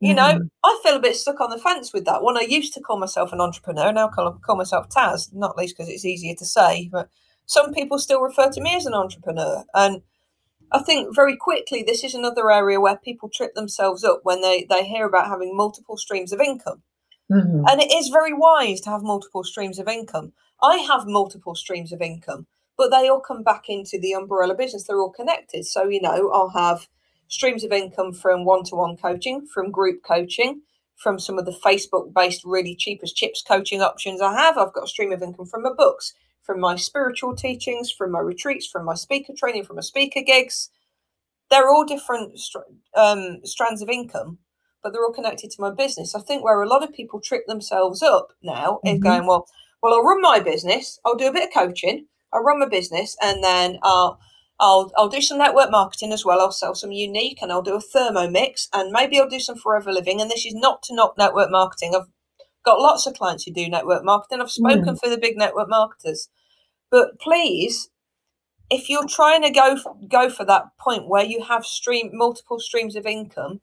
[0.00, 0.50] You know, mm.
[0.62, 2.22] I feel a bit stuck on the fence with that.
[2.22, 5.58] When I used to call myself an entrepreneur, now I call, call myself Taz, not
[5.58, 6.88] least because it's easier to say.
[6.92, 7.08] But
[7.46, 9.64] some people still refer to me as an entrepreneur.
[9.74, 10.02] And
[10.70, 14.66] I think very quickly, this is another area where people trip themselves up when they,
[14.70, 16.82] they hear about having multiple streams of income.
[17.32, 17.64] Mm-hmm.
[17.68, 20.32] And it is very wise to have multiple streams of income.
[20.62, 24.84] I have multiple streams of income, but they all come back into the umbrella business.
[24.84, 25.66] They're all connected.
[25.66, 26.86] So, you know, I'll have
[27.28, 30.62] streams of income from one to one coaching, from group coaching,
[30.96, 34.58] from some of the Facebook based, really cheap as chips coaching options I have.
[34.58, 38.20] I've got a stream of income from my books, from my spiritual teachings, from my
[38.20, 40.70] retreats, from my speaker training, from my speaker gigs.
[41.50, 42.38] They're all different
[42.96, 44.38] um, strands of income,
[44.82, 46.14] but they're all connected to my business.
[46.14, 48.96] I think where a lot of people trip themselves up now mm-hmm.
[48.96, 49.46] is going, well,
[49.82, 53.16] well, I'll run my business, I'll do a bit of coaching, I'll run my business,
[53.22, 54.18] and then I'll
[54.60, 56.40] I'll I'll do some network marketing as well.
[56.40, 59.92] I'll sell some Younique and I'll do a thermomix and maybe I'll do some forever
[59.92, 60.20] living.
[60.20, 61.94] And this is not to knock network marketing.
[61.94, 62.08] I've
[62.64, 64.40] got lots of clients who do network marketing.
[64.40, 65.00] I've spoken mm.
[65.00, 66.28] for the big network marketers.
[66.90, 67.88] But please,
[68.70, 72.58] if you're trying to go for, go for that point where you have stream multiple
[72.58, 73.60] streams of income,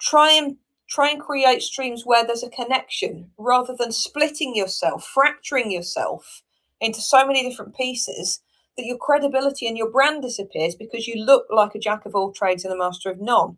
[0.00, 0.56] try and
[0.88, 6.42] try and create streams where there's a connection rather than splitting yourself, fracturing yourself
[6.80, 8.40] into so many different pieces
[8.76, 12.32] that your credibility and your brand disappears because you look like a jack of all
[12.32, 13.56] trades and a master of none.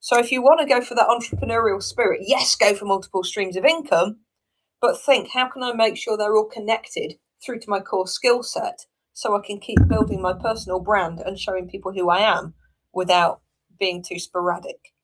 [0.00, 3.56] So if you want to go for that entrepreneurial spirit, yes, go for multiple streams
[3.56, 4.20] of income,
[4.80, 8.42] but think how can I make sure they're all connected through to my core skill
[8.42, 12.54] set so I can keep building my personal brand and showing people who I am
[12.92, 13.42] without
[13.78, 14.94] being too sporadic.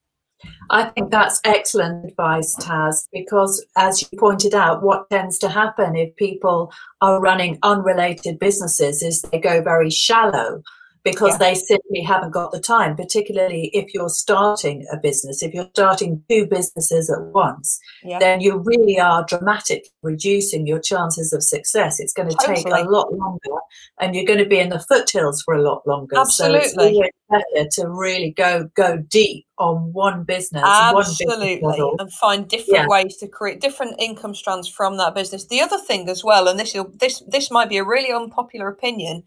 [0.71, 5.97] I think that's excellent advice, Taz, because as you pointed out, what tends to happen
[5.97, 10.63] if people are running unrelated businesses is they go very shallow
[11.07, 11.39] because yeah.
[11.39, 15.41] they simply haven't got the time, particularly if you're starting a business.
[15.41, 18.19] If you're starting two businesses at once, yeah.
[18.19, 22.01] then you really are dramatically reducing your chances of success.
[22.01, 22.65] It's going to totally.
[22.65, 23.61] take a lot longer
[24.01, 26.19] and you're going to be in the foothills for a lot longer.
[26.19, 26.71] Absolutely.
[26.71, 30.65] So it's better to really go go deep on one business.
[30.67, 31.61] Absolutely.
[31.61, 32.87] One business and find different yeah.
[32.89, 35.47] ways to create different income strands from that business.
[35.47, 39.23] The other thing as well, and this this this might be a really unpopular opinion,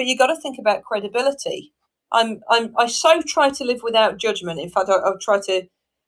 [0.00, 1.74] but you got to think about credibility.
[2.10, 4.58] I'm I'm I so try to live without judgment.
[4.58, 5.64] In fact, I'll try to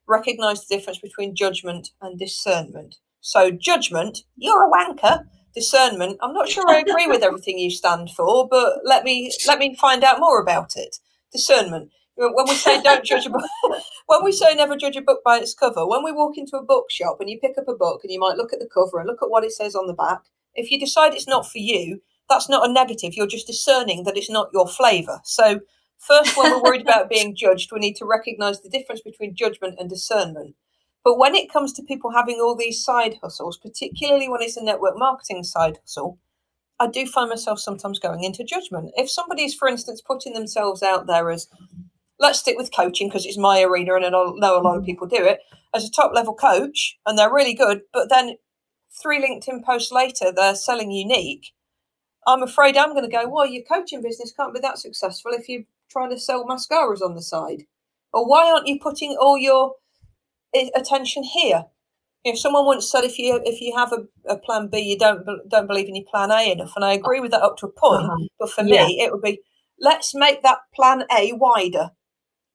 [0.09, 2.97] recognize the difference between judgment and discernment.
[3.21, 5.25] So judgment, you're a wanker.
[5.55, 9.59] Discernment, I'm not sure I agree with everything you stand for, but let me let
[9.59, 10.97] me find out more about it.
[11.31, 11.91] Discernment.
[12.15, 13.45] When we say don't judge a book,
[14.07, 16.65] when we say never judge a book by its cover, when we walk into a
[16.65, 19.07] bookshop and you pick up a book and you might look at the cover and
[19.07, 20.21] look at what it says on the back,
[20.55, 23.15] if you decide it's not for you, that's not a negative.
[23.15, 25.21] You're just discerning that it's not your flavour.
[25.25, 25.61] So,
[25.99, 29.77] first, when we're worried about being judged, we need to recognise the difference between judgment
[29.79, 30.55] and discernment.
[31.05, 34.65] But when it comes to people having all these side hustles, particularly when it's a
[34.65, 36.19] network marketing side hustle,
[36.79, 38.93] I do find myself sometimes going into judgment.
[38.97, 41.49] If somebody's, for instance, putting themselves out there as,
[42.19, 45.07] let's stick with coaching because it's my arena and I know a lot of people
[45.07, 45.41] do it,
[45.75, 48.37] as a top level coach and they're really good, but then
[48.91, 51.53] three LinkedIn posts later, they're selling Younique
[52.27, 55.49] I'm afraid I'm going to go, well, your coaching business can't be that successful if
[55.49, 57.65] you're trying to sell mascaras on the side.
[58.13, 59.75] Or why aren't you putting all your
[60.75, 61.65] attention here?
[62.25, 65.27] If someone once said if you if you have a, a plan B, you don't
[65.49, 67.73] don't believe in your plan A enough, and I agree with that up to a
[67.73, 68.05] point.
[68.05, 68.29] Uh-huh.
[68.39, 68.87] But for yeah.
[68.87, 69.41] me, it would be
[69.81, 71.91] let's make that plan A wider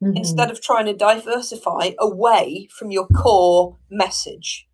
[0.02, 0.16] mm-hmm.
[0.16, 4.68] instead of trying to diversify away from your core message.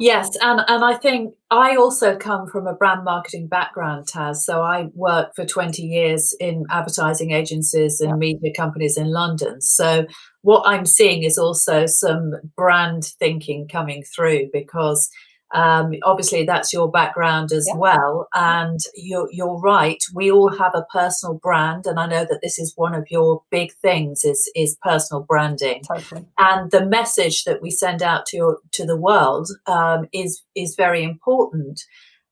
[0.00, 4.36] Yes, and and I think I also come from a brand marketing background, Taz.
[4.36, 9.60] So I worked for 20 years in advertising agencies and media companies in London.
[9.60, 10.06] So
[10.40, 15.10] what I'm seeing is also some brand thinking coming through because
[15.52, 17.76] um, obviously, that's your background as yeah.
[17.76, 20.02] well, and you're you're right.
[20.14, 23.42] We all have a personal brand, and I know that this is one of your
[23.50, 25.82] big things is is personal branding.
[25.82, 26.26] Totally.
[26.38, 30.76] And the message that we send out to your, to the world um, is is
[30.76, 31.82] very important.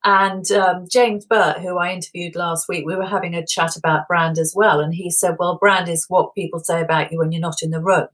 [0.04, 4.06] And um, James Burt, who I interviewed last week, we were having a chat about
[4.06, 7.32] brand as well, and he said, "Well, brand is what people say about you when
[7.32, 8.06] you're not in the room."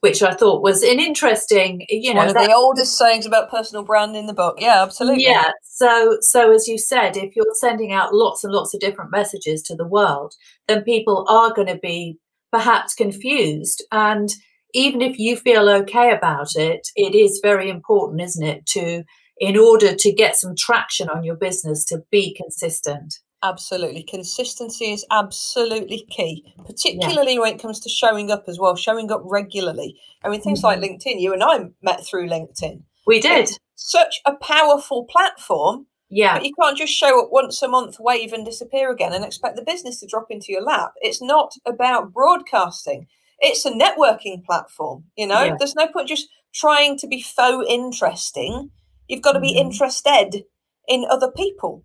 [0.00, 3.50] Which I thought was an interesting, you know, one of that, the oldest sayings about
[3.50, 4.56] personal brand in the book.
[4.58, 5.24] Yeah, absolutely.
[5.24, 5.50] Yeah.
[5.62, 9.62] So, so as you said, if you're sending out lots and lots of different messages
[9.64, 10.34] to the world,
[10.68, 12.18] then people are going to be
[12.52, 13.84] perhaps confused.
[13.90, 14.30] And
[14.74, 19.04] even if you feel okay about it, it is very important, isn't it, to
[19.40, 23.14] in order to get some traction on your business to be consistent.
[23.42, 24.02] Absolutely.
[24.02, 27.40] Consistency is absolutely key, particularly yeah.
[27.40, 29.98] when it comes to showing up as well, showing up regularly.
[30.24, 30.80] I mean, things mm-hmm.
[30.80, 32.82] like LinkedIn, you and I met through LinkedIn.
[33.06, 33.44] We did.
[33.44, 35.86] It's such a powerful platform.
[36.10, 36.38] Yeah.
[36.38, 39.56] But you can't just show up once a month, wave, and disappear again and expect
[39.56, 40.92] the business to drop into your lap.
[40.96, 43.06] It's not about broadcasting,
[43.40, 45.04] it's a networking platform.
[45.16, 45.56] You know, yeah.
[45.58, 48.70] there's no point just trying to be faux interesting.
[49.06, 49.68] You've got to be mm-hmm.
[49.68, 50.44] interested
[50.88, 51.84] in other people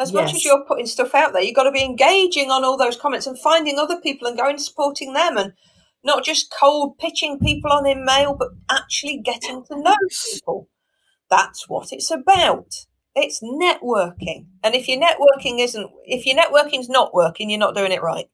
[0.00, 0.14] as yes.
[0.14, 2.96] much as you're putting stuff out there, you've got to be engaging on all those
[2.96, 5.52] comments and finding other people and going supporting them and
[6.02, 9.96] not just cold pitching people on email, but actually getting to know
[10.32, 10.68] people.
[11.28, 12.86] That's what it's about.
[13.14, 14.46] It's networking.
[14.64, 18.26] And if your networking isn't, if your networking's not working, you're not doing it right.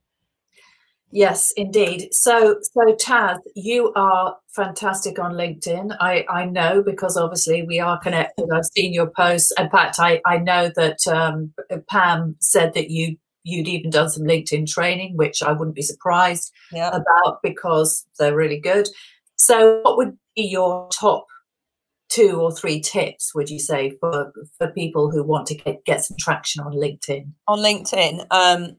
[1.13, 2.13] Yes, indeed.
[2.13, 5.97] So, so Taz, you are fantastic on LinkedIn.
[6.01, 8.49] I, I know because obviously we are connected.
[8.53, 9.53] I've seen your posts.
[9.59, 11.53] In fact, I, I know that um,
[11.89, 16.53] Pam said that you you'd even done some LinkedIn training, which I wouldn't be surprised
[16.73, 16.89] yeah.
[16.89, 18.89] about because they're really good.
[19.37, 21.27] So, what would be your top
[22.09, 23.35] two or three tips?
[23.35, 27.31] Would you say for for people who want to get get some traction on LinkedIn?
[27.47, 28.77] On LinkedIn, um,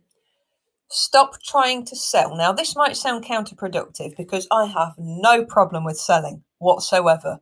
[0.90, 2.36] Stop trying to sell.
[2.36, 7.40] Now, this might sound counterproductive because I have no problem with selling whatsoever.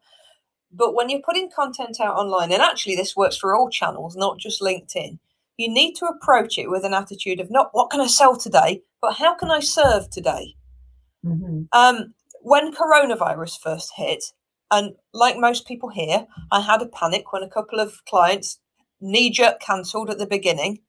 [0.71, 4.39] But when you're putting content out online, and actually this works for all channels, not
[4.39, 5.19] just LinkedIn,
[5.57, 8.81] you need to approach it with an attitude of not what can I sell today,
[9.01, 10.55] but how can I serve today?
[11.25, 11.63] Mm-hmm.
[11.71, 14.23] Um, when coronavirus first hit,
[14.71, 18.59] and like most people here, I had a panic when a couple of clients
[18.99, 20.79] knee jerk cancelled at the beginning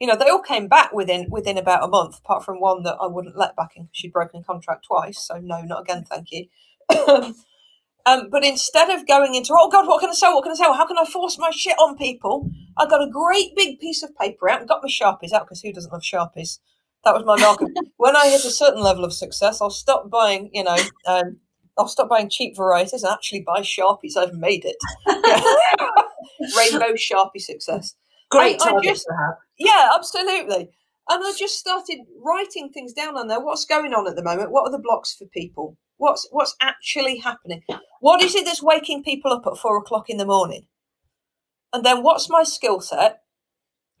[0.00, 2.96] you know, they all came back within within about a month, apart from one that
[3.00, 5.18] I wouldn't let back in because she'd broken contract twice.
[5.26, 6.46] So no, not again, thank you.
[8.06, 10.34] um, but instead of going into, oh God, what can I sell?
[10.34, 10.74] What can I sell?
[10.74, 12.50] How can I force my shit on people?
[12.76, 15.62] I got a great big piece of paper out and got my sharpies out because
[15.62, 16.58] who doesn't love sharpies?
[17.04, 17.68] That was my market.
[17.96, 20.76] when I hit a certain level of success, I'll stop buying, you know,
[21.06, 21.38] um,
[21.78, 24.16] I'll stop buying cheap varieties and actually buy sharpies.
[24.16, 24.76] I've made it.
[26.56, 27.94] Rainbow sharpie success.
[28.30, 29.34] Great I, I just, to have.
[29.58, 30.70] Yeah, absolutely.
[31.08, 33.40] And I just started writing things down on there.
[33.40, 34.50] What's going on at the moment?
[34.50, 35.76] What are the blocks for people?
[35.98, 37.62] What's what's actually happening?
[38.00, 40.66] What is it that's waking people up at four o'clock in the morning?
[41.72, 43.22] And then what's my skill set?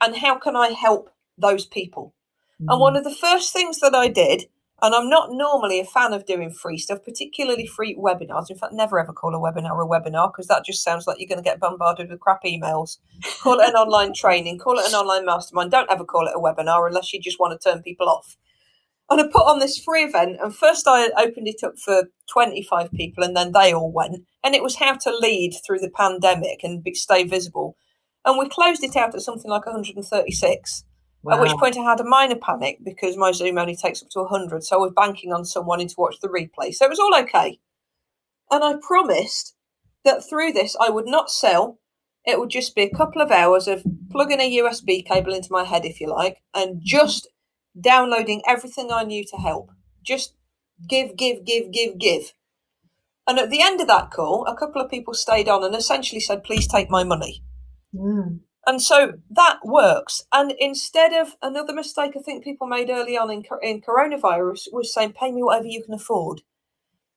[0.00, 2.14] And how can I help those people?
[2.60, 2.72] Mm.
[2.72, 2.98] And one mm.
[2.98, 4.46] of the first things that I did
[4.82, 8.50] and I'm not normally a fan of doing free stuff, particularly free webinars.
[8.50, 11.28] In fact, never ever call a webinar a webinar because that just sounds like you're
[11.28, 12.98] going to get bombarded with crap emails.
[13.42, 15.70] Call it an online training, call it an online mastermind.
[15.70, 18.36] Don't ever call it a webinar unless you just want to turn people off.
[19.08, 22.90] And I put on this free event, and first I opened it up for 25
[22.90, 24.24] people, and then they all went.
[24.42, 27.76] And it was how to lead through the pandemic and stay visible.
[28.24, 30.84] And we closed it out at something like 136.
[31.22, 31.34] Wow.
[31.34, 34.20] At which point I had a minor panic because my Zoom only takes up to
[34.20, 34.62] 100.
[34.62, 36.72] So I was banking on someone in to watch the replay.
[36.72, 37.58] So it was all okay.
[38.50, 39.54] And I promised
[40.04, 41.80] that through this I would not sell.
[42.24, 45.64] It would just be a couple of hours of plugging a USB cable into my
[45.64, 47.28] head, if you like, and just
[47.80, 49.70] downloading everything I knew to help.
[50.02, 50.34] Just
[50.88, 52.32] give, give, give, give, give.
[53.28, 56.20] And at the end of that call, a couple of people stayed on and essentially
[56.20, 57.42] said, please take my money.
[57.94, 58.40] Mm.
[58.66, 60.24] And so that works.
[60.32, 64.92] And instead of another mistake I think people made early on in, in coronavirus was
[64.92, 66.42] saying, pay me whatever you can afford.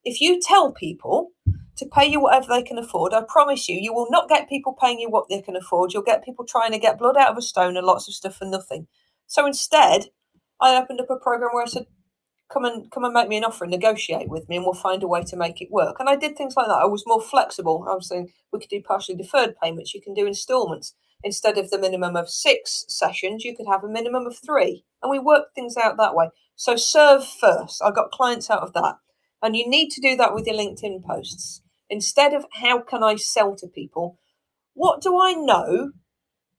[0.03, 1.31] If you tell people
[1.77, 4.77] to pay you whatever they can afford, I promise you, you will not get people
[4.79, 5.93] paying you what they can afford.
[5.93, 8.35] You'll get people trying to get blood out of a stone and lots of stuff
[8.35, 8.87] for nothing.
[9.27, 10.05] So instead,
[10.61, 11.85] I opened up a program where I said,
[12.51, 15.03] come and come and make me an offer and negotiate with me and we'll find
[15.03, 15.97] a way to make it work.
[15.99, 16.81] And I did things like that.
[16.81, 17.85] I was more flexible.
[17.89, 20.95] I was saying we could do partially deferred payments, you can do installments.
[21.23, 24.85] Instead of the minimum of six sessions, you could have a minimum of three.
[25.01, 26.29] And we worked things out that way.
[26.55, 27.81] So serve first.
[27.83, 28.95] I got clients out of that.
[29.41, 31.61] And you need to do that with your LinkedIn posts.
[31.89, 34.19] Instead of how can I sell to people,
[34.73, 35.91] what do I know?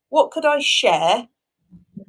[0.09, 1.29] What could I share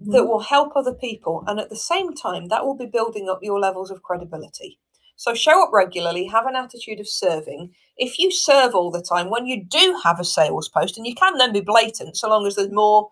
[0.05, 0.27] that mm-hmm.
[0.27, 1.43] will help other people.
[1.47, 4.79] And at the same time, that will be building up your levels of credibility.
[5.21, 7.75] So show up regularly, have an attitude of serving.
[7.95, 11.13] If you serve all the time, when you do have a sales post, and you
[11.13, 13.11] can then be blatant so long as there's more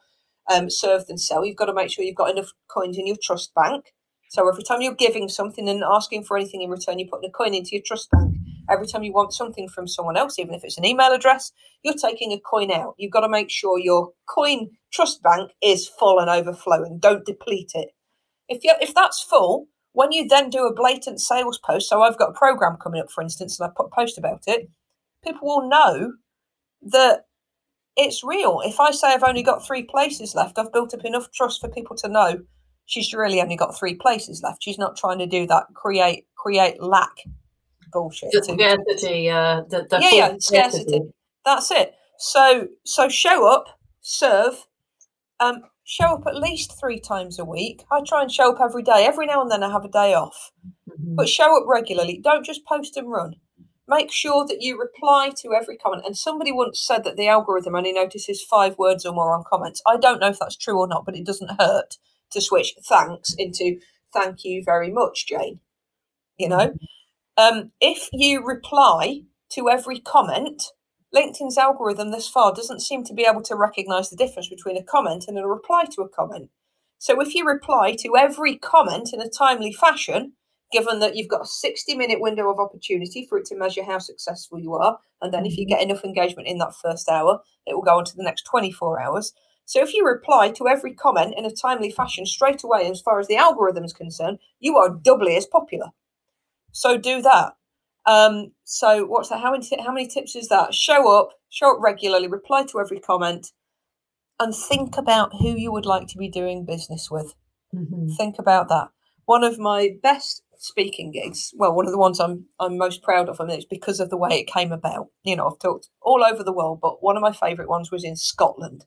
[0.51, 3.17] um, serve than sell, you've got to make sure you've got enough coins in your
[3.21, 3.93] trust bank.
[4.29, 7.31] So every time you're giving something and asking for anything in return, you're putting a
[7.31, 8.37] coin into your trust bank.
[8.71, 11.51] Every time you want something from someone else, even if it's an email address,
[11.83, 12.95] you're taking a coin out.
[12.97, 16.97] You've got to make sure your coin trust bank is full and overflowing.
[16.97, 17.89] Don't deplete it.
[18.47, 19.67] If you if that's full,
[19.99, 23.11] when you then do a blatant sales post, so I've got a program coming up,
[23.11, 24.69] for instance, and I put a post about it,
[25.25, 26.13] people will know
[26.83, 27.25] that
[27.97, 28.61] it's real.
[28.63, 31.67] If I say I've only got three places left, I've built up enough trust for
[31.67, 32.39] people to know
[32.85, 34.63] she's really only got three places left.
[34.63, 37.17] She's not trying to do that create create lack
[37.91, 38.31] bullshit.
[38.31, 41.01] The scarcity, uh, the, the yeah, yeah, scarcity.
[41.43, 41.93] That's it.
[42.19, 43.65] So, so show up,
[43.99, 44.65] serve,
[45.41, 47.83] um, show up at least three times a week.
[47.91, 49.05] I try and show up every day.
[49.05, 50.51] Every now and then I have a day off,
[50.87, 51.15] mm-hmm.
[51.15, 52.19] but show up regularly.
[52.23, 53.37] Don't just post and run.
[53.87, 56.03] Make sure that you reply to every comment.
[56.05, 59.81] And somebody once said that the algorithm only notices five words or more on comments.
[59.87, 61.97] I don't know if that's true or not, but it doesn't hurt
[62.29, 63.79] to switch thanks into
[64.13, 65.59] thank you very much, Jane.
[66.37, 66.85] You know, mm-hmm.
[67.39, 69.21] Um, if you reply
[69.51, 70.61] to every comment,
[71.15, 74.83] LinkedIn's algorithm thus far doesn't seem to be able to recognize the difference between a
[74.83, 76.49] comment and a reply to a comment.
[76.99, 80.33] So if you reply to every comment in a timely fashion,
[80.71, 83.97] given that you've got a 60 minute window of opportunity for it to measure how
[83.97, 85.79] successful you are, and then if you mm-hmm.
[85.79, 89.01] get enough engagement in that first hour, it will go on to the next 24
[89.01, 89.33] hours.
[89.65, 93.19] So if you reply to every comment in a timely fashion straight away, as far
[93.19, 95.89] as the algorithm is concerned, you are doubly as popular.
[96.71, 97.53] So do that.
[98.05, 99.41] Um, so what's that?
[99.41, 100.73] How many how many tips is that?
[100.73, 103.51] Show up, show up regularly, reply to every comment,
[104.39, 107.33] and think about who you would like to be doing business with.
[107.75, 108.09] Mm-hmm.
[108.17, 108.89] Think about that.
[109.25, 113.29] One of my best speaking gigs, well, one of the ones I'm I'm most proud
[113.29, 115.07] of, and it's because of the way it came about.
[115.23, 118.03] You know, I've talked all over the world, but one of my favourite ones was
[118.03, 118.85] in Scotland,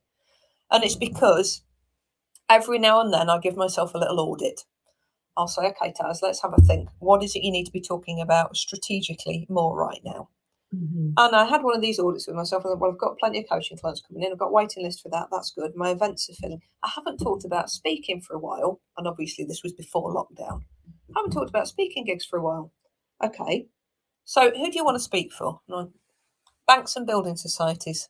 [0.70, 1.62] and it's because
[2.48, 4.62] every now and then I give myself a little audit
[5.36, 6.88] I'll say, okay, Taz, let's have a think.
[6.98, 10.28] What is it you need to be talking about strategically more right now?
[10.74, 11.10] Mm-hmm.
[11.16, 12.64] And I had one of these audits with myself.
[12.64, 14.32] And well, I've got plenty of coaching clients coming in.
[14.32, 15.28] I've got waiting list for that.
[15.30, 15.72] That's good.
[15.74, 16.62] My events are filling.
[16.82, 20.62] I haven't talked about speaking for a while, and obviously this was before lockdown.
[21.14, 22.72] I haven't talked about speaking gigs for a while.
[23.22, 23.68] Okay,
[24.24, 25.60] so who do you want to speak for?
[26.66, 28.08] Banks and building societies.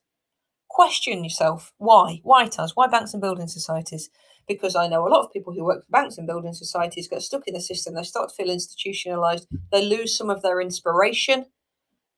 [0.74, 2.20] Question yourself why?
[2.22, 2.72] Why, Taz?
[2.74, 4.10] Why banks and building societies?
[4.48, 7.22] because I know a lot of people who work for banks and building societies get
[7.22, 7.94] stuck in the system.
[7.94, 9.46] They start to feel institutionalized.
[9.70, 11.46] They lose some of their inspiration.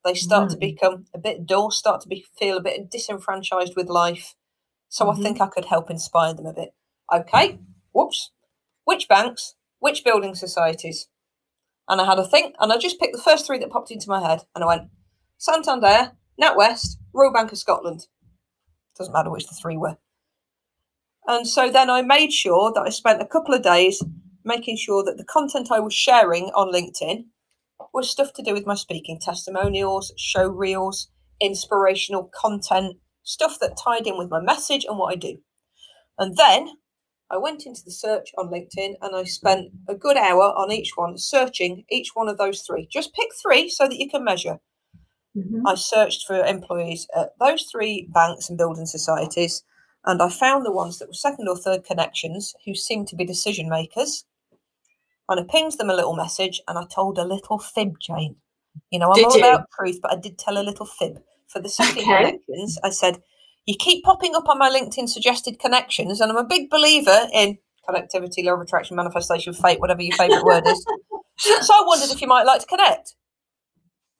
[0.05, 0.52] They start mm.
[0.52, 4.34] to become a bit dull, start to be, feel a bit disenfranchised with life.
[4.88, 5.20] So mm-hmm.
[5.20, 6.74] I think I could help inspire them a bit.
[7.12, 7.59] Okay,
[7.92, 8.30] whoops.
[8.84, 9.55] Which banks?
[9.78, 11.09] Which building societies?
[11.88, 14.09] And I had a think, and I just picked the first three that popped into
[14.09, 14.90] my head, and I went
[15.36, 18.07] Santander, NatWest, Royal Bank of Scotland.
[18.97, 19.97] Doesn't matter which the three were.
[21.26, 24.03] And so then I made sure that I spent a couple of days
[24.45, 27.24] making sure that the content I was sharing on LinkedIn
[27.92, 31.09] was stuff to do with my speaking testimonials, show reels,
[31.40, 35.38] inspirational content, stuff that tied in with my message and what I do.
[36.18, 36.68] And then
[37.30, 40.92] I went into the search on LinkedIn and I spent a good hour on each
[40.95, 42.86] one, searching each one of those three.
[42.90, 44.61] Just pick three so that you can measure.
[45.37, 45.66] Mm-hmm.
[45.66, 49.64] I searched for employees at those three banks and building societies
[50.07, 53.24] and I found the ones that were second or third connections who seemed to be
[53.24, 54.24] decision makers.
[55.28, 58.37] And I pinged them a little message and I told a little fib, Jane.
[58.91, 59.45] You know, I'm did all you?
[59.45, 61.18] about truth, but I did tell a little fib.
[61.49, 62.16] For the second okay.
[62.16, 63.22] connections, I said,
[63.64, 67.59] You keep popping up on my LinkedIn suggested connections, and I'm a big believer in
[67.89, 70.85] connectivity, law of attraction, manifestation, fate, whatever your favourite word is.
[71.37, 73.16] So I wondered if you might like to connect.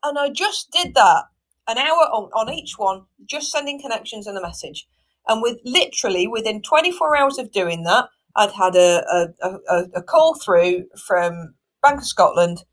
[0.05, 1.25] And I just did that
[1.67, 4.87] an hour on, on each one, just sending connections and a message.
[5.27, 10.03] And with literally within 24 hours of doing that, I'd had a, a, a, a
[10.03, 12.65] call through from Bank of Scotland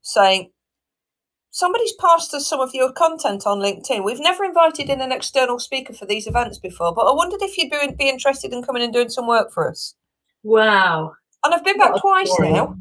[0.00, 0.50] saying,
[1.50, 4.04] somebody's passed us some of your content on LinkedIn.
[4.04, 7.56] We've never invited in an external speaker for these events before, but I wondered if
[7.56, 9.94] you'd be, be interested in coming and doing some work for us.
[10.42, 11.12] Wow.
[11.44, 12.52] And I've been back twice story.
[12.52, 12.76] now.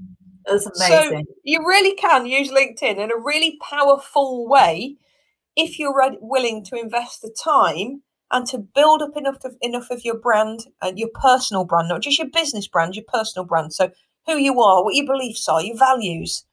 [0.45, 1.25] That's amazing.
[1.27, 4.97] So you really can use LinkedIn in a really powerful way
[5.55, 10.05] if you're willing to invest the time and to build up enough of enough of
[10.05, 13.73] your brand and your personal brand, not just your business brand, your personal brand.
[13.73, 13.91] So
[14.25, 16.45] who you are, what your beliefs are, your values.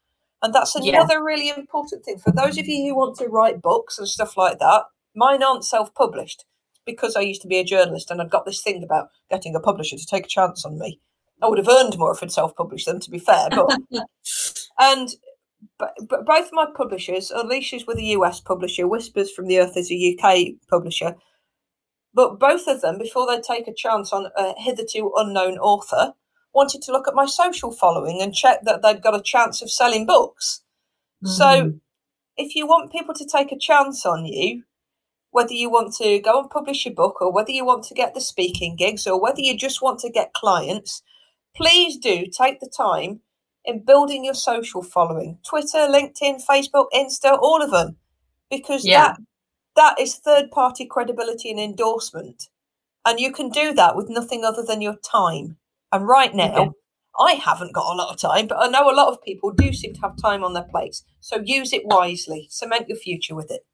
[0.43, 1.21] And that's another yeah.
[1.21, 2.19] really important thing.
[2.19, 4.85] For those of you who want to write books and stuff like that,
[5.15, 6.45] mine aren't self published
[6.87, 9.61] because I used to be a journalist and I'd got this thing about getting a
[9.61, 11.01] publisher to take a chance on me.
[11.43, 13.49] I would have earned more if I'd self published them, to be fair.
[13.51, 13.79] But
[14.81, 15.09] and
[15.79, 19.91] but, but both my publishers, Alicia's with a US publisher, Whispers from the Earth is
[19.91, 21.17] a UK publisher.
[22.15, 26.15] But both of them, before they take a chance on a hitherto unknown author,
[26.55, 29.71] wanted to look at my social following and check that they'd got a chance of
[29.71, 30.63] selling books.
[31.25, 31.29] Mm.
[31.29, 31.73] So
[32.37, 34.65] if you want people to take a chance on you,
[35.31, 38.15] whether you want to go and publish your book or whether you want to get
[38.15, 41.03] the speaking gigs or whether you just want to get clients,
[41.59, 43.21] please do take the time
[43.65, 47.97] in building your social following Twitter, LinkedIn, Facebook, Insta, all of them,
[48.51, 49.09] because yeah.
[49.09, 49.19] that
[49.77, 52.49] that is third party credibility and endorsement.
[53.05, 55.57] And you can do that with nothing other than your time.
[55.93, 56.71] And right now, okay.
[57.19, 59.73] I haven't got a lot of time, but I know a lot of people do
[59.73, 61.05] seem to have time on their plates.
[61.21, 63.68] So use it wisely, cement your future with it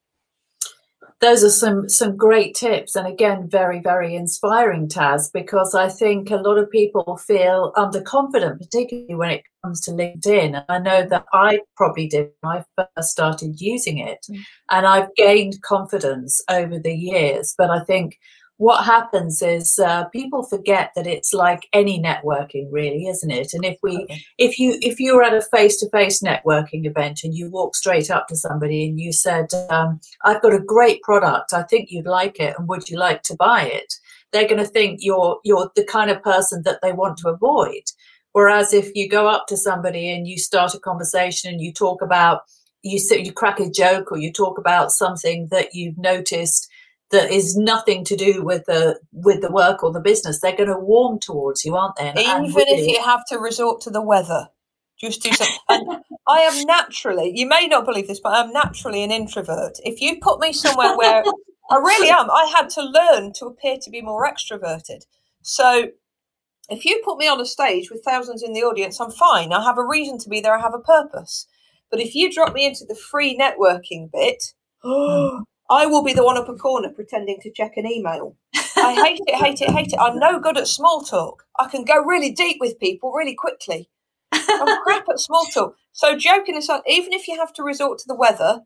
[1.25, 6.31] those are some some great tips and again very very inspiring taz because i think
[6.31, 11.07] a lot of people feel underconfident particularly when it comes to linkedin and i know
[11.09, 14.39] that i probably did when i first started using it mm.
[14.71, 18.19] and i've gained confidence over the years but i think
[18.59, 23.53] what happens is uh, people forget that it's like any networking really isn't it?
[23.53, 24.23] And if we okay.
[24.39, 28.37] if you if you're at a face-to-face networking event and you walk straight up to
[28.37, 31.53] somebody and you said um, i've got a great product.
[31.53, 33.95] I think you'd like it and would you like to buy it?
[34.35, 37.85] they're going to think you're you're the kind of person that they want to avoid.
[38.33, 42.03] Whereas if you go up to somebody and you start a conversation and you talk
[42.03, 42.43] about
[42.83, 46.69] you you crack a joke or you talk about something that you've noticed
[47.11, 50.41] that is nothing to do with the with the work or the business.
[50.41, 52.09] They're going to warm towards you aren't they?
[52.09, 53.03] And, even and if you.
[53.03, 54.49] have to resort to the weather.
[54.99, 59.03] Just do something and i am naturally you may not believe this but i'm naturally
[59.03, 59.79] an introvert.
[59.85, 61.25] If you put me somewhere where
[61.71, 65.05] i really am i had to learn to appear to be more extroverted.
[65.43, 65.89] So
[66.71, 69.53] if you put me on a stage with thousands in the audience i'm fine.
[69.53, 70.57] I have a reason to be there.
[70.57, 71.47] I have a purpose.
[71.91, 75.43] But if you drop me into the free networking bit hmm.
[75.75, 78.37] I will be the one up a corner pretending to check an email.
[78.77, 79.99] I hate it, hate it, hate it.
[79.99, 81.45] I'm no good at small talk.
[81.59, 83.91] I can go really deep with people really quickly.
[84.33, 85.75] I'm crap at small talk.
[85.93, 88.61] So joking aside, even if you have to resort to the weather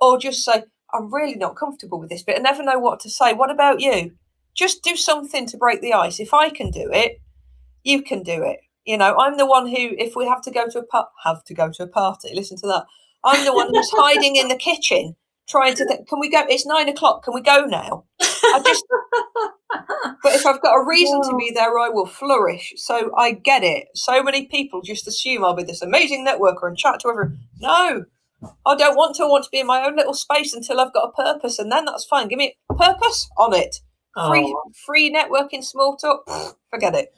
[0.00, 0.62] or just say,
[0.94, 3.32] I'm really not comfortable with this bit, I never know what to say.
[3.32, 4.12] What about you?
[4.54, 6.20] Just do something to break the ice.
[6.20, 7.20] If I can do it,
[7.82, 8.60] you can do it.
[8.84, 11.42] You know, I'm the one who, if we have to go to a pub, have
[11.44, 12.84] to go to a party, listen to that.
[13.24, 15.16] I'm the one who's hiding in the kitchen
[15.48, 16.44] trying to think, can we go?
[16.48, 17.24] It's nine o'clock.
[17.24, 18.04] Can we go now?
[18.20, 18.84] I just,
[20.22, 22.72] but if I've got a reason to be there, I will flourish.
[22.76, 23.88] So I get it.
[23.94, 27.38] So many people just assume I'll be this amazing networker and chat to everyone.
[27.60, 28.04] No,
[28.66, 29.24] I don't want to.
[29.24, 31.70] I want to be in my own little space until I've got a purpose, and
[31.70, 32.28] then that's fine.
[32.28, 33.76] Give me a purpose on it.
[34.14, 34.70] Free, oh.
[34.84, 36.28] free networking, small talk.
[36.70, 37.14] Forget it.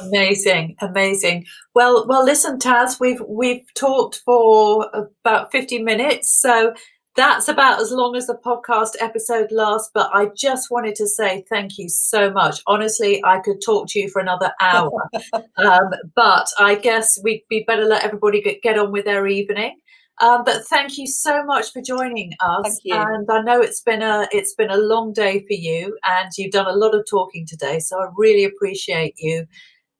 [0.00, 1.44] amazing amazing
[1.74, 4.88] well well listen taz we've we've talked for
[5.24, 6.72] about 50 minutes so
[7.16, 9.90] that's about as long as the podcast episode lasts.
[9.92, 12.60] But I just wanted to say thank you so much.
[12.66, 14.90] Honestly, I could talk to you for another hour,
[15.56, 19.76] um, but I guess we'd be better let everybody get, get on with their evening.
[20.20, 22.80] Um, but thank you so much for joining us.
[23.06, 26.52] And I know it's been a it's been a long day for you, and you've
[26.52, 27.80] done a lot of talking today.
[27.80, 29.46] So I really appreciate you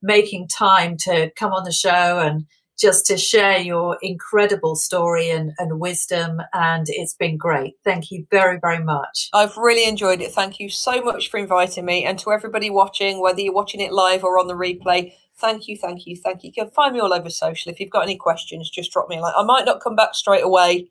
[0.01, 2.45] making time to come on the show and
[2.77, 6.41] just to share your incredible story and, and wisdom.
[6.53, 7.75] And it's been great.
[7.83, 9.29] Thank you very, very much.
[9.33, 10.31] I've really enjoyed it.
[10.31, 12.05] Thank you so much for inviting me.
[12.05, 15.77] And to everybody watching, whether you're watching it live or on the replay, thank you,
[15.77, 16.47] thank you, thank you.
[16.47, 17.71] You can find me all over social.
[17.71, 19.33] If you've got any questions, just drop me a line.
[19.35, 20.87] I might not come back straight away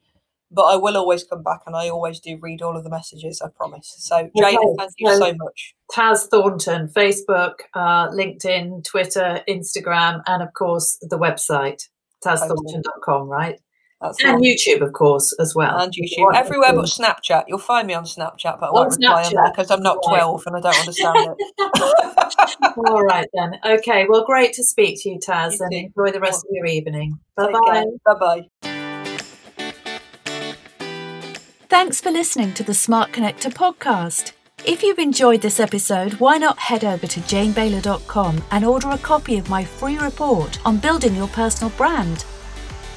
[0.50, 3.42] but I will always come back and I always do read all of the messages,
[3.42, 3.94] I promise.
[3.98, 4.74] So, Jane, okay.
[4.78, 5.74] thank you so much.
[5.92, 11.82] Taz Thornton, Facebook, uh, LinkedIn, Twitter, Instagram, and of course the website,
[12.24, 13.60] tazthornton.com, right?
[14.00, 15.78] That's and YouTube, of course, as well.
[15.78, 17.44] And YouTube, everywhere but Snapchat.
[17.48, 20.42] You'll find me on Snapchat, but I won't reply on there because I'm not 12
[20.46, 22.76] and I don't understand it.
[22.90, 23.58] All right then.
[23.64, 24.06] Okay.
[24.06, 25.78] Well, great to speak to you, Taz, you and too.
[25.78, 27.18] enjoy the rest of your evening.
[27.36, 27.84] Bye bye.
[28.04, 28.42] Bye bye.
[31.68, 34.30] Thanks for listening to the Smart Connector podcast.
[34.64, 39.36] If you've enjoyed this episode, why not head over to janebayler.com and order a copy
[39.36, 42.24] of my free report on building your personal brand?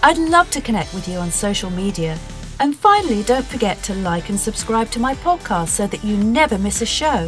[0.03, 2.15] I'd love to connect with you on social media.
[2.59, 6.59] And finally, don't forget to like and subscribe to my podcast so that you never
[6.59, 7.27] miss a show.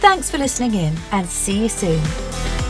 [0.00, 2.63] Thanks for listening in and see you soon.